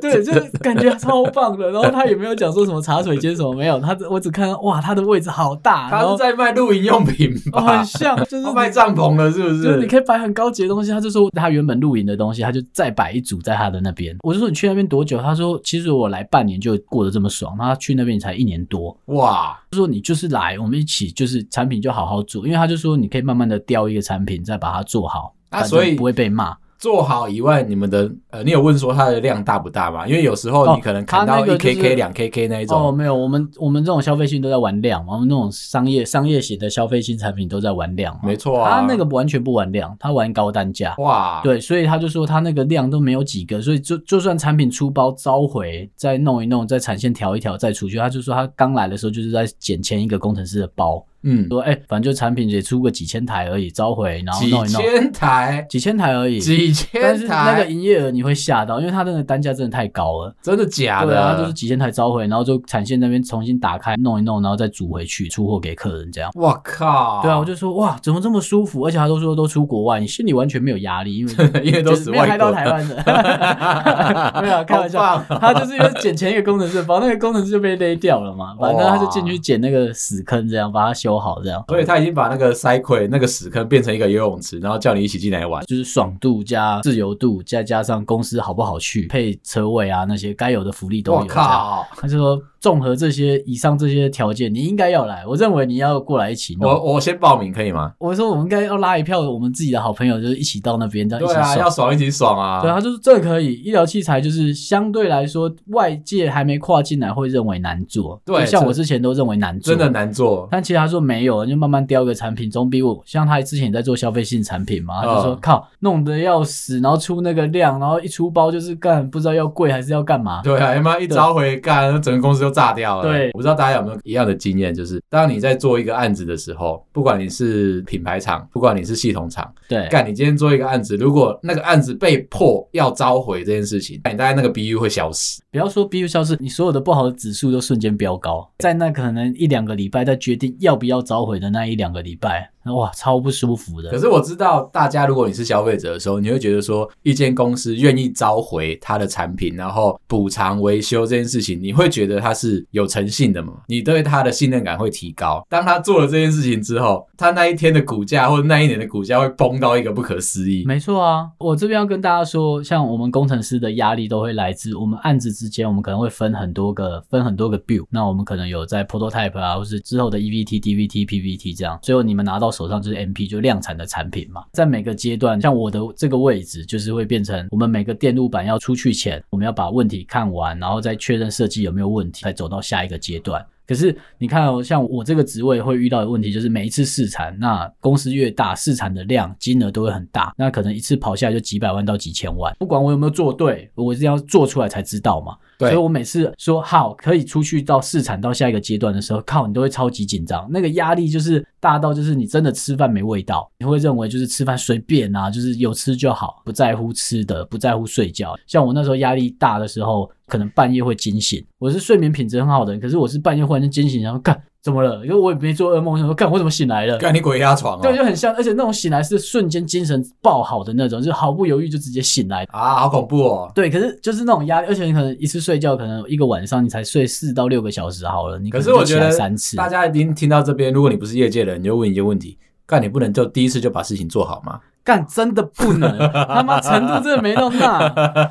[0.00, 1.70] 对，就是感觉超棒的。
[1.70, 5.88] 然后他也没有讲说什么茶水间什么没有，他我只看到哇，他的位置好大。
[5.88, 7.78] 他是在卖露营用品吧？
[7.78, 9.62] 很像，就是卖帐篷的，是不是？
[9.62, 10.90] 就是你可以摆很高级的东西。
[10.90, 14.16] 他就说他原本露营的东西，他就再摆一组在他的那边。
[14.22, 15.20] 我就说你去那边多久？
[15.20, 17.56] 他说其实我来半年就过得这么爽。
[17.58, 18.96] 他去那边才一年多。
[19.06, 19.60] 哇！
[19.70, 26.56] 他说你就是来，我们一起就是产品就好好做，因为他就说你可以慢慢的雕一个产品，再把它做好，啊，所以不会被骂。
[26.82, 30.04] 做好以外，你们的呃，你有问说它的量大不大吗？
[30.04, 32.88] 因为有时候你可能砍到一 KK、两 KK 那一种。
[32.88, 38.18] 哦，没有，我们我们这种消费性都在玩量，我们那种商业商业型的消费性产品都在玩量。
[38.20, 40.92] 没错啊，他那个完全不玩量，他玩高单价。
[40.98, 51.06] 哇，对，所以他就说他那个量都没有几个，所以就就算产品出包召回，再弄一弄，再产线调一调再出去，他就说他刚来的时候就是在捡前一个工程师的包。
[51.24, 61.06] 嗯，说哎、欸，反正就产品也出个几千台而已，召回然后弄一弄，几千台，几千台而已，几千台，但是那个营业额你会吓到，因为它那个单价真的太高了，真的假的？
[61.06, 66.30] 对啊，就是几千台召回，然后就产线那边重新打开弄一弄，然后再组回去出货给客人这样。
[66.34, 67.20] 我靠！
[67.22, 68.82] 对啊，我就说哇，怎么这么舒服？
[68.86, 71.32] 而且他都说都出国外，你心里完全没有压力，因为
[71.62, 72.96] 因为都是没有开到台湾的，
[74.42, 82.02] 没有开玩笑，他就是因为捡前一个工程师，把那个工程师就被勒掉了嘛，反正他就进去捡那个死坑，这样把它修好这样，所以他。
[82.02, 91.18] 已经把那个塞葵那个屎坑变成一个游泳池，然后叫你一起进来玩，就是爽度加自由度，再加上公司好不好去，配车位啊那些该有的福利都有。
[91.20, 91.86] 我靠！
[91.96, 92.42] 他就说。
[92.62, 95.26] 综合这些以上这些条件，你应该要来。
[95.26, 96.70] 我认为你要过来一起弄。
[96.70, 97.92] 我我先报名可以吗？
[97.98, 101.44] 我说我们应该要拉一票我们自己的好朋友，就是一起到那边，这样一起爽。
[101.44, 102.62] 对啊，要爽一起爽啊！
[102.62, 103.54] 对，他就是这可以。
[103.54, 108.22] 医疗器材就是相对来说，外界还没跨进来会认为难做。
[108.24, 110.46] 对，像我之前都认为难做，真的难做。
[110.48, 120.42] 但其实他说没有，就慢慢雕个产品，总比我像他之前也在做消费性产品嘛，他就说、嗯、靠，弄得要死，然后出那个量，然后一出包就是干，不知道要贵还是要干嘛。
[120.42, 123.08] 对啊，他妈一召回干，整个公司就炸掉了。
[123.08, 123.26] 对。
[123.28, 135.40] 我不知道大家有没有一样的经验，就是当你在做一个案子的时候，不管你是品牌厂，不管你是系统厂，对，干你今天做一个案子，如果那个案子被迫要召回这件事情，你大概那个 BU 会消失。
[135.50, 142.50] 不要说 BU 消失，你所有的不好的指数都瞬间飙高，在那可能一两个礼拜，在决定要不要召回的那一两个礼拜。
[142.66, 143.90] 哇，超不舒服的。
[143.90, 153.52] 可是我知道，大家如果你是消费者的时候，你会觉得说，一间公司愿意召回他的产品，然后补偿维修这件事情，你会觉得他是有诚信的吗？
[153.66, 155.44] 你对他的信任感会提高。
[155.48, 160.64] 当他做了这件事情之后，他那一天的股价或者那一年的股价会崩到一个不可思议。
[160.64, 167.86] 没错啊，我这边要跟大家说，像我们工程师的压力都会来自我们案子之间，我们可能会分很多个，分很多个 build。
[167.90, 174.44] 那我们可能有在 prototype 啊，或是之后的 EVT、DVT、PVT 这样，最后你们拿到手上就是 MP，就量产的产品嘛。
[174.52, 183.44] 在每个阶段，像我的这个位置，就是会变成我们每个电路板要出去前，我们要把问题看完，然后再确认设计有没有问题，再走到下一个阶段。
[183.64, 192.54] 可是你看哦，像我这个职位会遇到的问题，就是每一次试产，那公司越大，试产的量金额都会很大，那可能一次跑下来就几百万到几千万。
[192.58, 195.36] 不管我有没有做对，我一定要做出来才知道嘛。
[195.58, 208.36] 所以我每次说好可以出去到试产到下一个阶段的时候，靠，你都会超级紧张，那个压力就是大到就是你真的吃饭没味道，你会认为就是吃饭随便啊，就是有吃就好，不在乎吃的，不在乎睡觉。
[208.46, 211.44] 像我那时候压力大的时候，可能半夜会惊醒。
[211.58, 214.42] 我是睡眠品质很好的人，可是我是半夜忽然间惊醒，然后干。
[214.62, 215.04] 怎么了？
[215.04, 216.96] 因为我也没做噩梦，想说干我怎么醒来了？
[216.98, 217.82] 干你鬼压床啊！
[217.82, 223.50] 对，就很像，而且那种醒来是瞬间精神爆好的那种，就毫不犹豫就直接醒来啊，好恐怖哦！
[223.56, 229.56] 对，可是就是那种压力，而且你可能一次睡觉，可能一个晚上你才睡四到六个小时好了，你可是我起来三次。
[229.56, 234.60] 大家已经听到这边，如果你不是业界的人，你就问一个问题：干你不能就第一次就把事情做好吗？
[234.84, 237.78] 干真的不能， 他妈程度真的没那么大，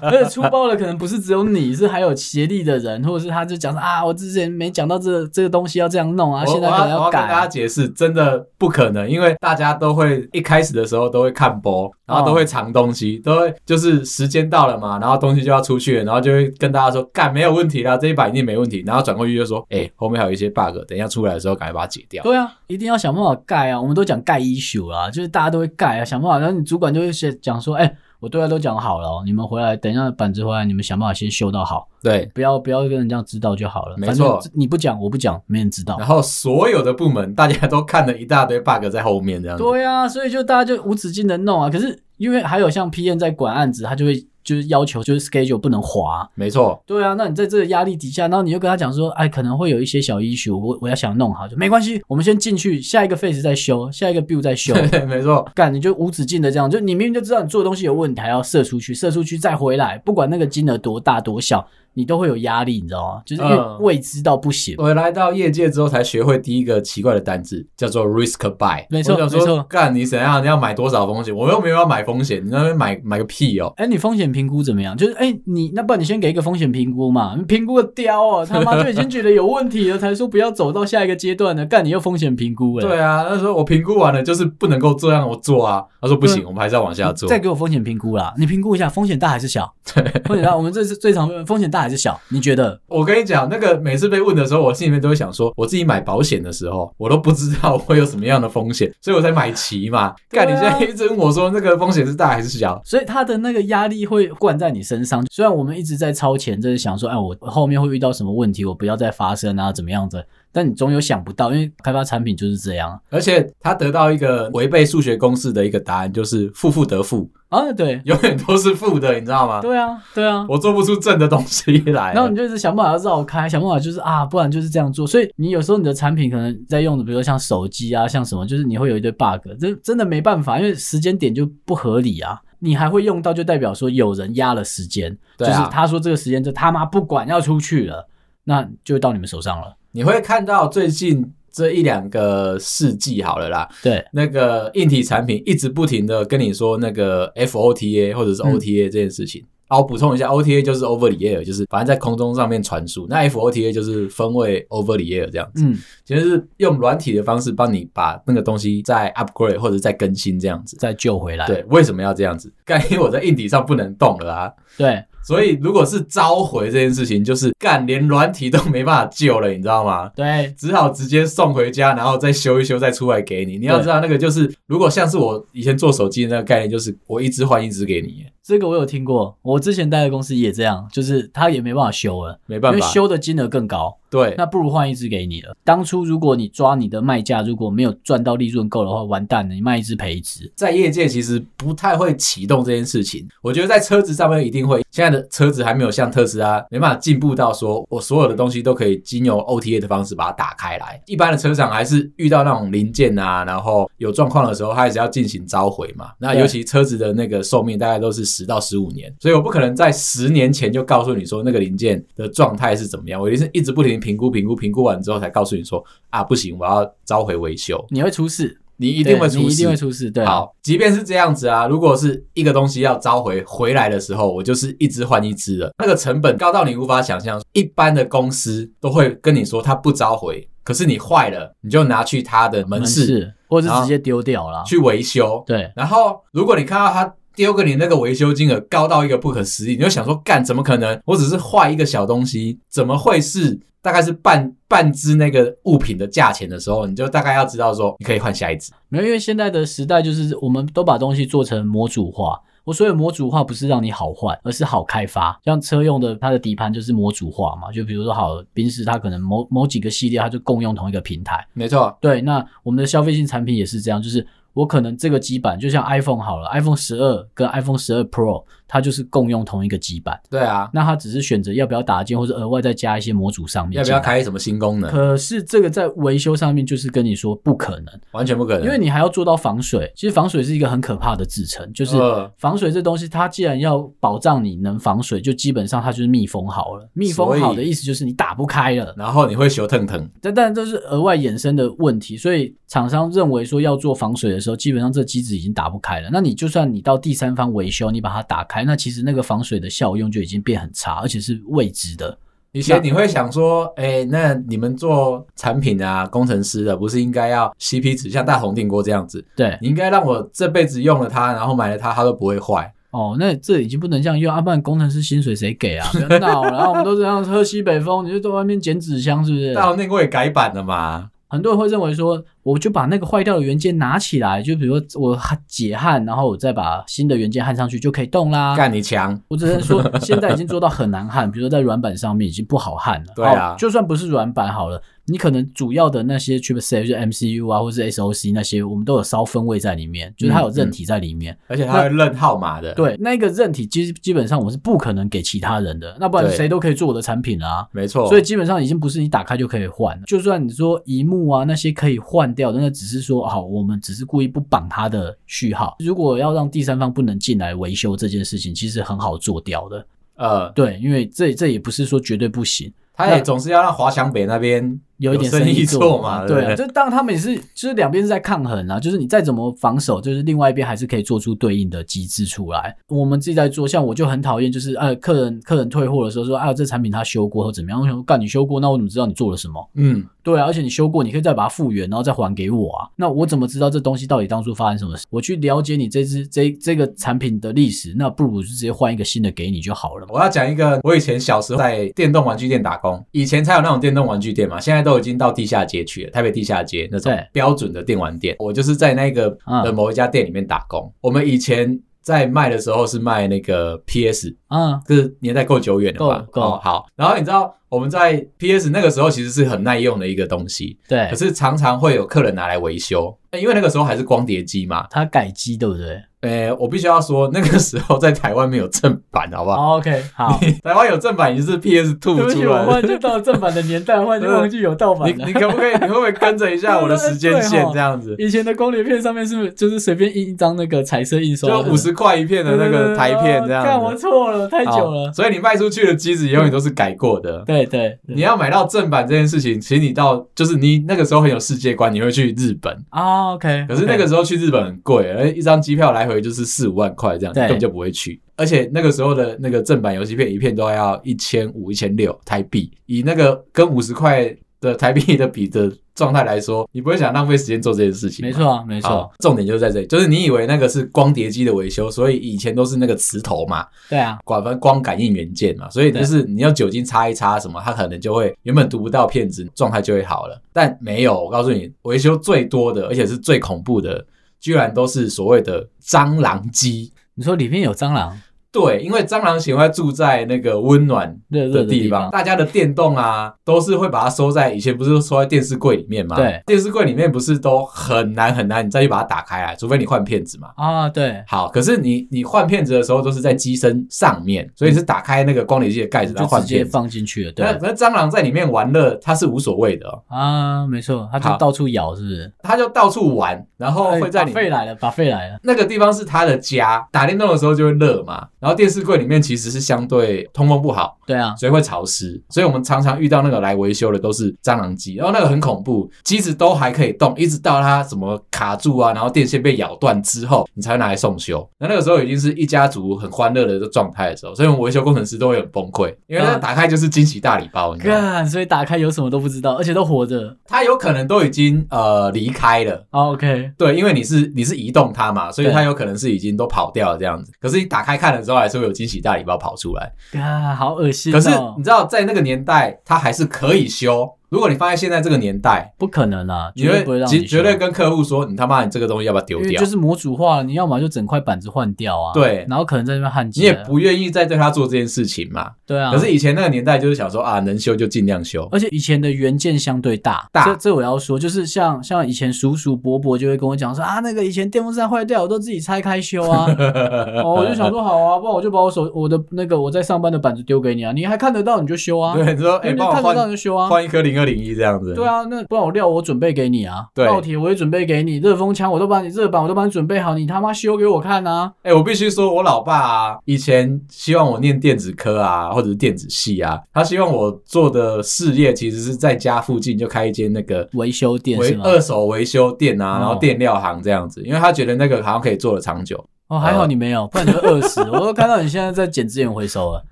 [0.02, 7.00] 而且出包的可能不是只有你，是还有协力的人，或者是他就讲说啊，我之前没讲到这个、这个东西要这样弄啊，现在可能要改。
[7.00, 22.24] 我要跟大家解释，真的不可能，因为大家都会一开始的时候都会看播，然后都会藏东西，哦、都会就是时间到了嘛，然后东西就要出去了，然后就会跟大家说干没有问题啦，这一把一定没问题，然后转过去就说哎、欸，后面还有一些 bug，等一下出来的时候赶快把它解掉。
[22.24, 27.32] 对啊，一定要想办法盖啊，我们都讲盖 issue 啊，就是大家都会盖啊，想办法，然后你主管就会写。
[27.42, 33.96] 讲说，哎、欸，我对外都讲好了、哦，你们回来，等一下板子回来，你们想办法先修到好，对，不要不要跟人家知道就好了。
[33.98, 35.98] 没错，你不讲，我不讲，没人知道。
[35.98, 39.64] 然后所有的部门，大家都看了一大堆 bug 在后面，这样子。
[39.64, 41.70] 对啊，所以就大家就无止境的弄啊。
[41.70, 44.28] 可是因为还有像 P N 在管案子，他就会。
[44.44, 46.82] 就是要求，就是 schedule 不能滑，没错。
[46.86, 55.50] 对啊，那你在这个压力底下，然后你又跟他讲说，哎，可能会有一些小 issue，我我要想弄好，就没关系，我们先进去，下一个 phase 再修，下一个 build 再修，对 没错。
[55.54, 61.68] 干，你就无止境的这样，就你明明就知道你做的东西有问题，还要射出去，射出去再回来，不管那个金额多大多小。
[61.94, 63.22] 你都会有压力，你知道吗？
[63.26, 64.76] 就是因为未知到不行。
[64.78, 68.86] 我来到业界之后，才学会第一个奇怪的单字，叫做 risk buy。
[68.90, 69.62] 没错，没错。
[69.64, 70.42] 干，你怎样？
[70.42, 71.36] 你要买多少风险？
[71.36, 73.74] 我又没有要买风险，你那边买买个屁哦！
[73.78, 74.96] 哎，你风险评估怎么样？
[74.96, 77.36] 就是哎，你那不然你先给一个风险评估嘛？
[77.38, 78.46] 你评估个雕啊！
[78.48, 81.66] 他妈就已经觉得有问题了，才说不要走到下一个阶段呢。
[81.66, 82.88] 干，你又风险评估了。
[82.88, 85.84] 对啊，那时候我评估完了，就是不能够这样我做啊。
[86.02, 87.30] 他说不行，我们还是要往下做。
[87.30, 88.34] 再给我风险评估啦！
[88.38, 89.72] 你评估一下，风险大还是小？
[89.94, 90.56] 对， 风险大。
[90.56, 92.20] 我们这是最常问，风险大还是小？
[92.30, 92.80] 你觉得？
[92.88, 100.14] 我跟你讲，那个每次被问的时候，我心里面都会想说，我自己买保险的时候，我都不知道会有什么样的风险， 所以我才买齐嘛。
[100.30, 102.82] 干，你现在一直问我说，那个风险是大还是小？
[102.86, 105.26] 所以他的那个压力会灌在你身上。
[105.32, 110.24] 虽然我们一直在超前，就是想说，哎，我后面会遇到什么问题，我不要再发生啊，怎么样子？
[110.52, 113.00] 但你总有想不到，因为开发产品就是这样。
[113.10, 119.62] 而且他得到一个违背数学公式的一个答案，就是负负得负啊，对，永远都是负的，你知道吗？
[119.62, 122.14] 对啊，对啊，我做不出正的东西来。
[122.14, 125.06] 然后你就是想办法要绕开，想办法就是啊，不然就是这样做。
[125.06, 132.40] 所以你有时候你的产品可能在用的，比如说像手机啊，像什么，就是你会有一堆 bug，这真的没办法，因为时间点就不合理啊。
[132.64, 138.08] 你还会用到，就代表说有人压了时间，就是他说这个时间就他妈不管要出去了，
[138.44, 139.76] 那就到你们手上了。
[139.92, 149.46] 你会看到最近这一两个世纪好了啦，对，那个硬体产品一直不停的跟你说那个 FOTA 或者是 OTA 这件事情。
[149.68, 153.08] 好，我补充一下，OTA 就是 Over the Air，就是反正在空中上面传输。
[153.10, 161.48] 那 FOTA 就是分位 Over the Air 这样子，嗯，其实是用软体的方式帮你把那个东西再 upgrade 或者再更新这样子，再救回来。
[161.48, 162.52] 对，为什么要这样子？
[162.66, 164.52] 刚因为我在硬体上不能动了啊。
[164.78, 165.04] 对。
[165.24, 170.10] 所以，如果是召回这件事情，就是干连软体都没办法救了，你知道吗？
[170.16, 173.58] 对，只好直接送回家，然后再修一修，再出来给你。
[173.58, 178.26] 你要知道，那个就是，如果像是我以前做手机的那个概念，就是我一只换一只给你。
[178.44, 183.98] 这个我有听过，我之前待的公司也这样，就是他也没办法修了，没办法，因为修的金额更高。
[184.12, 185.56] 对，那不如换一只给你了。
[185.64, 190.52] 当初如果你抓你的卖价，如果没有赚到利润够的话，完蛋了，你卖一只赔一只。
[190.56, 194.82] 在业界其实不太会启动这件事情，我觉得在车子上面一定会。
[194.92, 201.02] 现在的车子还没有像特斯拉没办法进步到说我所有的东西都可以经由 OTA 的方式把它打开来。
[201.06, 206.12] 一般的车厂还是遇到那种零件啊，然后有状况的时候，它还是要进行召回嘛。
[206.20, 209.10] 那尤其车子的那个寿命大概都是十到十五年。
[209.22, 217.82] 所以我不可能在十年前就告诉你说那个零件的状态是怎么样，我一定是一直不停评估、评估、评估完之后才告诉你说啊，不行，我要召回维修。
[217.90, 220.12] 你会出事，你一定会出事，你一定会出事。
[220.12, 227.42] 对，好，即便是这样子啊，如果是一个东西要召回回来的时候，我就是一只换一只的，那个成本高到你无法想象。
[227.54, 235.44] 一般的公司都会跟你说他不召回，可是你坏了，你就拿去他的门市，或者是直接丢掉了去维修。
[235.48, 237.14] 对，然后如果你看到他。
[237.34, 241.02] 丢给你那个维修金额高到一个不可思议，你就想说干，怎么可能？
[241.06, 248.72] 我只是坏一个小东西，怎么会是大概是半半支那个物品的价钱的时候，你就大概要知道说你可以换下一支。
[248.90, 252.40] 没有，因为现在的时代就是我们都把东西做成模组化。
[252.64, 255.38] 我所有模组化不是让你好换，而是好开发。
[255.44, 261.44] 像车用的，它的底盘就是模组化嘛，就比如说好，宾士它可能某某几个系列，它就共用同一个平台。
[261.54, 268.44] 没错，对，那我们的消费性产品也是这样，就是我可能这个基板就像 iPhone 好了，iPhone 十二跟 iPhone 十二 Pro。
[268.72, 274.90] 它就是共用同一个基板，对啊，那它只是选择要不要打建，或者额外再加一些模组上面，要不要开什么新功能？
[274.90, 279.92] 可是这个在维修上面就是跟你说不可能，完全不可能，因为你还要做到防水。
[279.94, 281.98] 其实防水是一个很可怕的制成，就是
[282.38, 286.90] 防水这东西，它既然要保障你能防水，就基本上它就是密封好了。
[286.94, 290.10] 密封好的意思就是你打不开了，然后你会修腾腾。
[290.22, 296.10] 但但这是额外衍生的问题，所以厂商认为说要做防水的时候，基本上这机子已经打不开了。
[296.10, 302.18] 那你就算你到第三方维修，你把它打开，那其实那个防水的效用就已经变很差，而且是未知的。
[302.54, 309.24] 以前你会想说，哎、欸，那你们做产品啊，工程师的不是应该要 CP 值像大红电锅这样子？
[309.36, 312.74] 对，你应该让我这辈子用了它，然后买了它，它都不会坏。
[312.90, 315.90] 哦，那这已经不能这样用，啊，不然工程师薪水谁给啊？
[315.94, 319.54] 不要闹，然后我们都这样喝西北风，你就在外面捡纸箱，是不是？
[319.54, 321.10] 大红电锅也改版了嘛？
[321.30, 328.56] 很多人会认为说，我就把那个坏掉的元件拿起来，就比如说我解焊，然后我再把新的元件焊上去就可以动啦。
[328.56, 329.20] 干你强！
[329.28, 333.14] 我只能说，现在已经做到很难焊，比如说在软板上面已经不好焊了。
[333.16, 334.82] 对啊，就算不是软板好了。
[335.08, 342.74] 你可能主要的那些 chipset 就 MCU 啊，或是 SOC 那些，我们都有烧分位在里面，就是它有韧体在里面，嗯嗯、而且它会认号码的。
[342.76, 347.68] 对，那个韧体基基本上我是不可能给其他人的，那不然谁都可以做我的产品了啊。
[347.74, 355.76] 没错，所以基本上已经不是你打开就可以换，就算你说萤幕啊那些可以换掉的，那只是说好，我们只是故意不绑它的序号。
[355.80, 359.86] 如果要让第三方不能进来维修这件事情，其实很好做掉的。
[360.16, 364.80] 呃，对，因为这这也不是说绝对不行，他也总是要让华强北那边。
[365.02, 372.76] 有一点生意做嘛，对啊，就当然他们也是，就是两边是在抗衡啊，就是你再怎么防守，就是另外一边还是可以做出对应的机制出来。
[372.88, 379.70] 我们自己在做，像我就很讨厌，就是呃，客人客人退货的时候说，啊，这产品他修过或怎么样，我想说，干你修过，那我怎么知道你做了什么？
[379.74, 382.88] 嗯，对啊，而且你修过，你可以再把它复原，然后再还给我啊。
[382.96, 385.06] 那我怎么知道这东西到底当初发生什么事？
[385.10, 390.06] 我去了解你这只这这个产品的历史，那不如就直接换一个新的给你就好了。
[390.10, 395.62] 我要讲一个，我以前小时候在电动玩具店打工，以前才有那种电动玩具店嘛，现在都已经到地下。
[395.72, 399.30] 街去了，台北地下街那种标准的电玩店，我就是在那个
[399.64, 400.82] 的某一家店里面打工。
[400.82, 406.26] 嗯、我们以前在卖的时候是卖那个 PS，嗯，就是年代够久远了吧？
[406.32, 406.88] 够、哦、好。
[406.96, 411.08] 然后你知道我们在 PS 那个时候其实是很耐用的一个东西，对。
[411.10, 416.04] 可是常常会有客人拿来维修，因为那个时候还是光碟机嘛，它改机对不对？
[416.22, 420.40] 诶、欸，我必须要说，那个时候在台湾没有正版，好不好？OK，好。
[420.64, 422.30] 台湾有正版已经是 PS Two 出来了。
[422.30, 425.16] 对不起，我忽然就到了正版的年代， 忽然就忘记有盗版了。
[425.16, 428.14] 你你可不可以，你会不会跟着一下我的时间线这样子？
[428.20, 433.68] 以前的光碟片上面是不是就是随便印一张那个彩色印刷，就五十块一片的那个台片这样子？
[433.68, 435.12] 看我错了，太久了。
[435.12, 437.44] 所以你卖出去的机子永远都是改过的。
[437.48, 443.34] 对对，对，你要买到正版这件事情，其实你到就是你那个时候很有世界观，你会去日本啊。
[443.34, 446.92] OK，可是那个时候去日本很贵，而一张机票来回就是四五万。
[446.92, 454.24] 块这样根本就不会去，而且那个时候的那个正版游戏片一片都要一千五、一千六台币，以那个跟五十块
[454.62, 458.26] 的台币的比的状态来说，你不会想浪费时间做这件事情。
[458.26, 459.12] 没错啊，没错。
[459.20, 470.42] 重点就是在这里，就是你以为那个是光碟机的维修，所以以前都是那个磁头嘛，对啊，寡分光感应元件嘛，所以就是你要酒精擦一擦什么，它可能就会原本读不到片子，状态就会好了。
[470.54, 474.06] 但没有，我告诉你，维修最多的，而且是最恐怖的。
[474.40, 478.20] 居然都是所谓的蟑螂机，你说里面有蟑螂？
[478.52, 486.18] 对，因为蟑螂喜欢住在那个温暖的地方，地方大家的电动啊，都是会把它收在以前不是都收在电视柜里面吗？
[486.18, 490.50] 对，电视柜里面不是都很难很难，你再去把它打开来，除非你换片子嘛。
[490.58, 491.24] 啊，对。
[491.28, 497.32] 好，可是你你换片子的时候都是在机身上面，所以是打开那个光碟机的盖子，然后换直接放进去了。
[497.32, 500.04] 对，那那蟑螂在里面玩乐，它是无所谓的哦。
[500.10, 502.32] 啊，没错，它就到处咬，是不是？
[502.44, 504.36] 它就到处玩，然后会在里面。
[504.36, 505.40] 把费来了，把费来了。
[505.44, 509.22] 那个地方是它的家，打电动的时候就会热嘛，然后电视柜里面。
[509.22, 521.48] 其实是相对通风不好，对啊，所以会潮湿，所以我们常常遇到那个来维修的都是蟑螂机，然后那个很恐怖，机子都还可以动，一直到它什么卡住啊，然后电线被咬断之后，你才会拿来送修。
[521.60, 528.26] 那那个时候已经是一家族很欢乐的状态的时候，所以我们维修工程师都会很崩溃，因为它打开就是惊喜大礼包，你知道吗？
[528.26, 532.84] 所以打开有什么都不知道，而且都活着，它有可能都已经呃离开了。
[532.90, 537.32] OK，对，因为你是你是移动它嘛，所以它有可能是已经都跑掉了这样子。
[537.40, 539.94] 可是你打开看的时候，还是会有惊喜大礼包跑出来。
[540.20, 541.18] 啊，好恶心哦！
[541.18, 549.60] 可是你知道，在那个年代，它还是可以修，如果你放在现在这个年代，不可能啊，绝对不会让你绝对跟客户说，你他妈你这个东西要不要丢掉？
[549.60, 552.14] 就是模组化了，你要么就整块板子换掉啊。
[552.14, 555.52] 对，然后可能在那边焊接，你也不愿意再对他做这件事情嘛。
[555.66, 555.92] 对啊。
[555.92, 560.26] 可是以前那个年代就是想说啊，能修就尽量修，而且以前的原件相对大。
[560.32, 566.46] 大，这这我要说，就是像像以前叔叔伯伯就会跟我讲说啊，那个以前电风扇坏掉，我都自己拆开修啊。
[567.22, 572.16] 哦，我就想说好啊，不然我就把我手我的那个我在上班的板子丢给你啊，你还看得到你就修啊。
[572.16, 573.32] 对，你说哎，看得到你。
[573.32, 574.94] 就修啊，换一颗零二零一这样子。
[574.94, 581.52] 对啊，那不然我料我准备给你啊，烙铁我也准备给你，热风枪我都帮你热板我都帮你准备好，你他妈修给我看啊！
[581.64, 596.04] 哎、欸，我必须说，我老爸啊，以前希望我念电子科啊，或者是电子系啊，他希望我做的事业其实是在家附近就开一间那个维修店，维二手维修店啊，然后电料行这样子，因为他觉得那个好像可以做的长久。
[596.32, 597.82] 哦，还好你没有，不然你会饿死。
[597.92, 599.84] 我都看到你现在在捡资源回收了，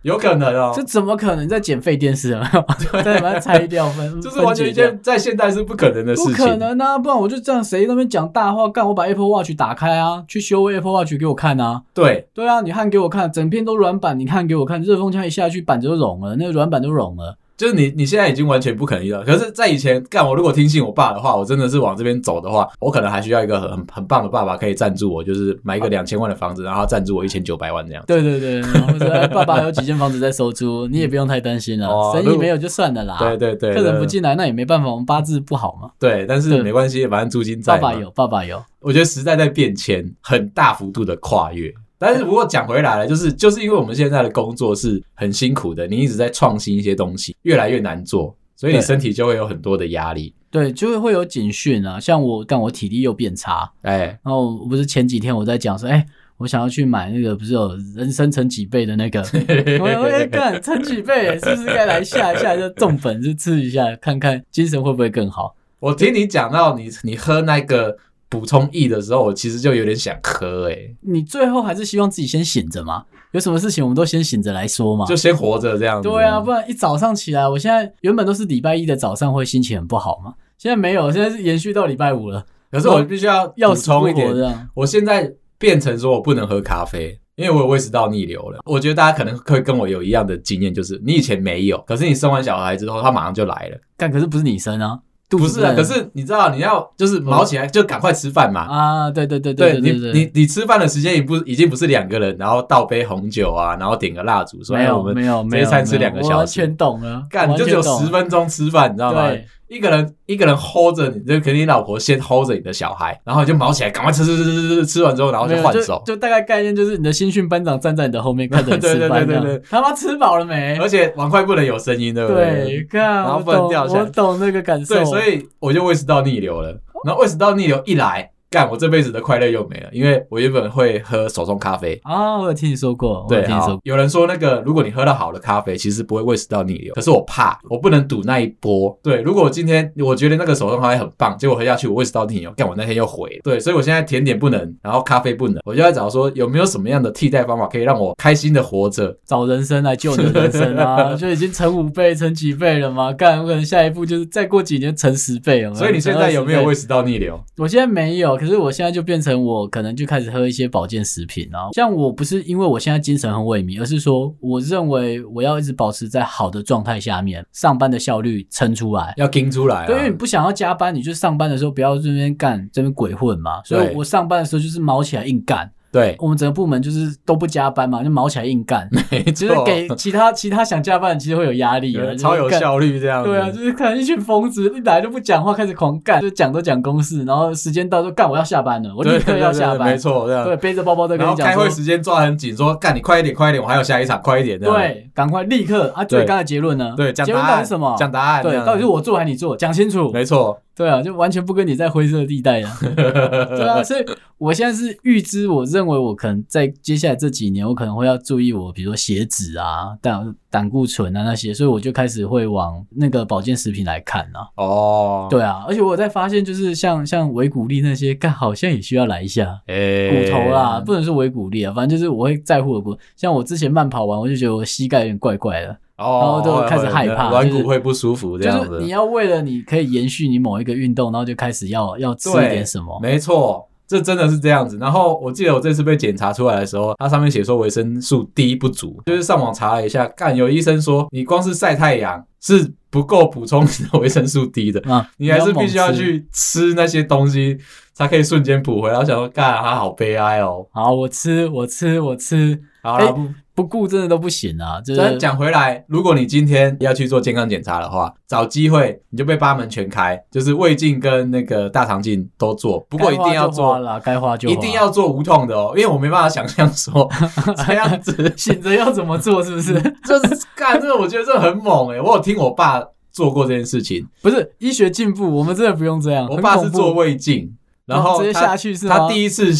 [0.04, 0.72] 有可能哦。
[0.74, 2.50] 这怎么可能在捡废电视啊？
[3.04, 6.32] 再把它拆掉分， 就是完全一件在现代是不可能的事情。
[6.32, 11.82] 不可能啊，不然我就这样，谁那边讲大话，干我把 Apple Watch 打开啊，去修 Apple Watch 给我看啊。
[11.94, 17.36] 对对啊，你焊给我看，整片都软板，你焊给我看，热风枪一下去，板子都融了，那个软板都融了。
[17.60, 19.22] 就是你，你现在已经完全不可能遇到。
[19.22, 28.02] 可是，在以前干，我如果听信我爸的话，我真的是往这边走的话，我可能还需要一个很很棒的爸爸可以赞助我，就是买一个两千万的房子，然后赞助我一千九百万这样。
[28.08, 33.18] 对对对，爸爸还有几间房子在收租，你也不用太担心了， 哦、生意没有就算了啦。
[33.20, 35.92] 对对对，客人不进来那也没办法，我们八字不好嘛。
[36.00, 37.78] 对，但是没关系，反正租金在。
[37.78, 38.64] 爸爸有，爸爸有。
[38.80, 41.74] 我觉得时代在变迁，很大幅度的跨越。
[42.00, 50.34] 但是不过讲回来了，就是就是因为我们现在的工作是很辛苦的，你一直在创新一些东西，越来越难做，所以你身体就会有很多的压力。
[50.50, 56.06] 对，就会会有警讯啊，像我但我体力又变差，哎，然后不是前几天我在讲说，哎，
[56.38, 59.20] 我想要去买那个不是有人生成几倍的那个，
[59.82, 65.54] 我说哎干乘几倍，是不是该来下一下就重本就吃一下，看看精神会不会更好？
[65.82, 67.98] 我听你讲到你你喝那个。
[68.30, 70.96] 补充 E 的时候，我其实就有点想喝诶、欸。
[71.02, 73.04] 你最后还是希望自己先醒着吗？
[73.32, 76.08] 有什么事情我们都先醒着来说嘛，就先活着这样子。
[76.08, 82.46] 对啊，不然一早上起来，我现在原本都是礼拜一的早上会心情很不好嘛，现在没有，现在是延续到礼拜五了。
[82.72, 84.32] 可是我必须要要充一点，
[84.76, 88.60] 我现在变成说我不能喝咖啡，因为我有胃食道逆流了。
[88.66, 93.78] 我觉得大家可能会跟我有一样的经验，就是你以前没有，可是你生完小孩之后，他马上就来了。
[93.98, 95.00] 但可是不是你生啊。
[95.38, 98.62] 不是啊，可是你知道，你要就是忙起来就赶快吃饭嘛。
[98.62, 109.30] 啊，对对对对，对你你你吃饭的时间已不已经不是两个人，然后倒杯红酒啊，然后点个蜡烛，所以我们没有这一餐吃两个小时，完全懂了，干你就只有十分钟吃饭，你知道吗？
[109.70, 120.78] 一个人一个人 hold 着你，就肯定你老婆先 hold 着你的小孩，然后你就忙起来，赶快吃吃吃吃吃，吃完之后然后就换手，就大概概念就是你的新训班长站在你的后面看着你 吃饭，对对对对，他妈吃饱了没？
[120.80, 122.46] 而且碗筷不能有声音，对不对？
[122.46, 124.96] 对，看，然后不能掉下来，我懂那个感受。
[124.96, 128.32] 对，所以我就胃食道逆流了，然后胃食道逆流一来。
[128.50, 138.98] 干，我这辈子的快乐又没了，因为我原本会喝手冲咖啡啊、哦，我有听你说过，对，听你说过有人说那个，如果你喝到好的咖啡，其实不会胃食道逆流，可是我怕，我不能赌那一波。
[139.04, 143.42] 对，如果我今天我觉得那个手冲咖啡很棒，结果喝下去我胃食道逆流，干我那天又毁了。
[143.44, 153.14] 对，所以我现在甜点不能，然后咖啡不能，我就在找说有没有什么样的替代方法可以让我开心的活着，找人生来救你的人生啊， 就已经乘五倍、乘几倍了吗？
[153.14, 155.76] 干，我可能下一步就是再过几年乘十倍了。
[155.76, 157.40] 所以你现在有没有胃食道逆流？
[157.58, 159.20] 我现在没有，可是我现在就变。
[159.20, 169.86] 成我可能就开始喝一些保健食品，然后像我不是因为我现在精神很萎靡，而是说我认为我要一直保持在好的状态下面，上班的效率撑出来，要跟出来。
[169.86, 173.62] 对，因为你不想要加班，你就上班的时候不要这边干这边鬼混嘛。
[173.66, 175.70] 所以我上班的时候就是卯起来硬干。
[175.92, 183.24] 对，我们整个部门就是都不加班嘛，就卯起来硬干， 没错，就是给其他其他想加班的其实会有压力，超有效率这样。
[183.24, 190.46] 对啊，就是看一群疯子一来就不讲话，开始狂干，就讲都讲公事，然后时间到就干，我要下班了，我立刻要下班，没错，这样。
[190.46, 194.60] 对，背着包包在跟你讲，开会时间抓很紧，说干你快一点，快一点，我还有下一场，快一点。
[194.60, 196.04] 对，赶快立刻啊！
[196.04, 196.94] 最刚的结论呢？
[196.96, 197.96] 对，讲答案是什么？
[197.98, 198.44] 讲答案。
[198.44, 199.56] 对，到底是我做还是你做？
[199.58, 200.12] 讲清楚。
[200.12, 200.60] 没错。
[200.80, 202.70] 对啊，就完全不跟你在灰色地带了。
[203.52, 204.06] 对啊，所以
[204.38, 214.48] 我现在是预知，我认为我可能在接下来这几年，我可能会要注意我，比如说血脂啊、胆胆固醇啊那些，所以我就开始会往那个保健食品来看啊。
[214.56, 219.60] 哦，对啊，而且我在发现，就是像像维骨力那些，干好像也需要来一下。
[219.68, 222.98] 欸、骨头啦，不能说维骨力啊，反正就是我会在乎的骨。
[223.18, 225.78] 像我之前慢跑完，我就觉得我膝盖有点怪怪的。
[226.00, 228.68] 然后就开始害怕，软骨会不舒服这样子。
[228.68, 233.00] 就是你要为了你可以延续你某一个运动，然后就开始要要吃一点什么。
[233.02, 234.78] 没错，这真的是这样子。
[234.78, 243.68] 然后我记得我这次被检查出来的时候，它上面写说维生素 D 不足，就是上网查了一下，干有医生说你光是晒太阳是不够补充
[244.00, 247.58] 维生素 D 的，啊，你还是必须要去吃那些东西
[247.94, 248.98] 才可以瞬间补回来。
[248.98, 250.66] 我想说，干他好悲哀哦。
[250.72, 252.60] 好，我吃，我吃，我吃。
[252.82, 253.06] 好了。
[253.08, 253.14] 欸
[253.60, 254.80] 不顾真的都不行啊！
[254.80, 262.80] 就是讲回来，如果你今天要去做健康检查的话，找机会你就被八门全开，就是胃镜跟那个大肠镜都做。
[262.90, 267.10] 不过一定要做了，该花就花，一定要做无痛的哦，因为我没办法想象说
[267.68, 269.74] 这样子 醒着要怎么做，是不是？
[270.08, 272.82] 就是干这个，我觉得这很猛诶、欸、我有听我爸
[273.12, 276.26] 做过这件事情，不是医学进步，我们真的不用这样。
[276.30, 277.54] 我爸是做胃镜。
[277.86, 279.00] 然后直接下去是吗？
[279.00, 279.52] 他第一次，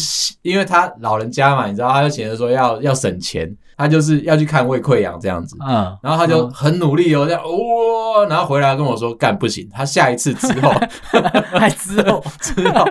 [0.42, 5.56] 因为他老人家嘛，你知道，他就写着说要要省钱，他就是要去看胃溃疡这样子。
[5.66, 10.72] 嗯，然后他就很努力哦，这样哇，然后回来跟我说干不行，他下一次之后，
[11.58, 12.84] 还之后 之后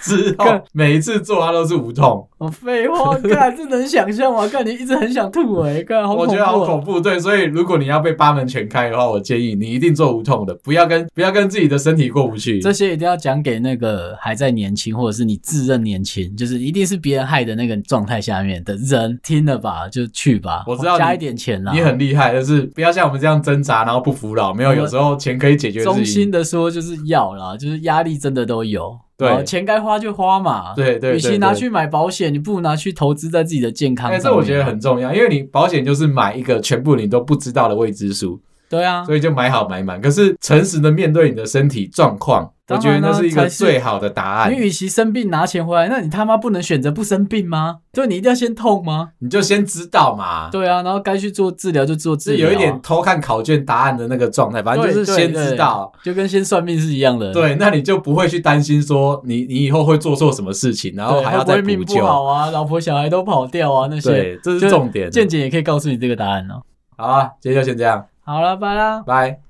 [0.00, 2.24] 之后每一次做他都是无痛。
[2.38, 4.46] 我，废话， 干这能想象吗？
[4.46, 6.22] 干你一直很想吐诶，干好恐怖。
[6.22, 12.60] 我觉得好恐怖，对，所以如果你要被八门全开的话，我建议你一定做无痛的，不要跟不要跟自己的身体过不去。
[12.60, 14.44] 这些一定要讲给那个还在。
[14.44, 20.64] 在年轻，或者是你自认年轻，就是一定是别人害的那个状态下面的人，听了吧，就去吧。
[20.66, 24.52] 我知道加一点钱啦，你很厉害，就是不要像我们这样挣扎，然后不服老。
[24.52, 25.82] 没有，有时候钱可以解决。
[25.84, 28.98] 衷心的说，就是要啦，就是压力真的都有。
[29.16, 30.74] 对，钱该花就花嘛。
[30.74, 34.20] 对对，与其拿去买保险，你不如拿去投资在自己的健康上面。
[34.20, 38.40] 这我觉得很重要，因为你保险就是买一个全部你都不知道的未知数。
[38.68, 40.00] 对啊，所以就买好买满。
[40.00, 44.50] 可是诚实的面对你的身体状况，我觉得那是一个最好的答案。
[44.50, 47.80] 你与其生病拿钱回来，那你他妈不能选择不生病吗？
[47.92, 49.10] 就你一定要先痛吗？
[49.18, 50.48] 你就先知道嘛。
[50.50, 52.48] 对啊，然后该去做治疗就做治疗。
[52.48, 57.32] 是有一点偷看考卷答案的那个状态，反正就是先知道，就跟先算命是一样的。
[57.34, 62.00] 对，那你就不会去担心说你你以后会做错什么事情，然后还要再补救。
[62.00, 64.10] 不好啊，老婆小孩都跑掉啊，那些。
[64.10, 65.10] 对，这是重点。
[65.10, 66.62] 健检也可以告诉你这个答案哦。
[66.96, 68.06] 好啊，今天就先这样。
[68.24, 69.43] 好了，拜啦，拜。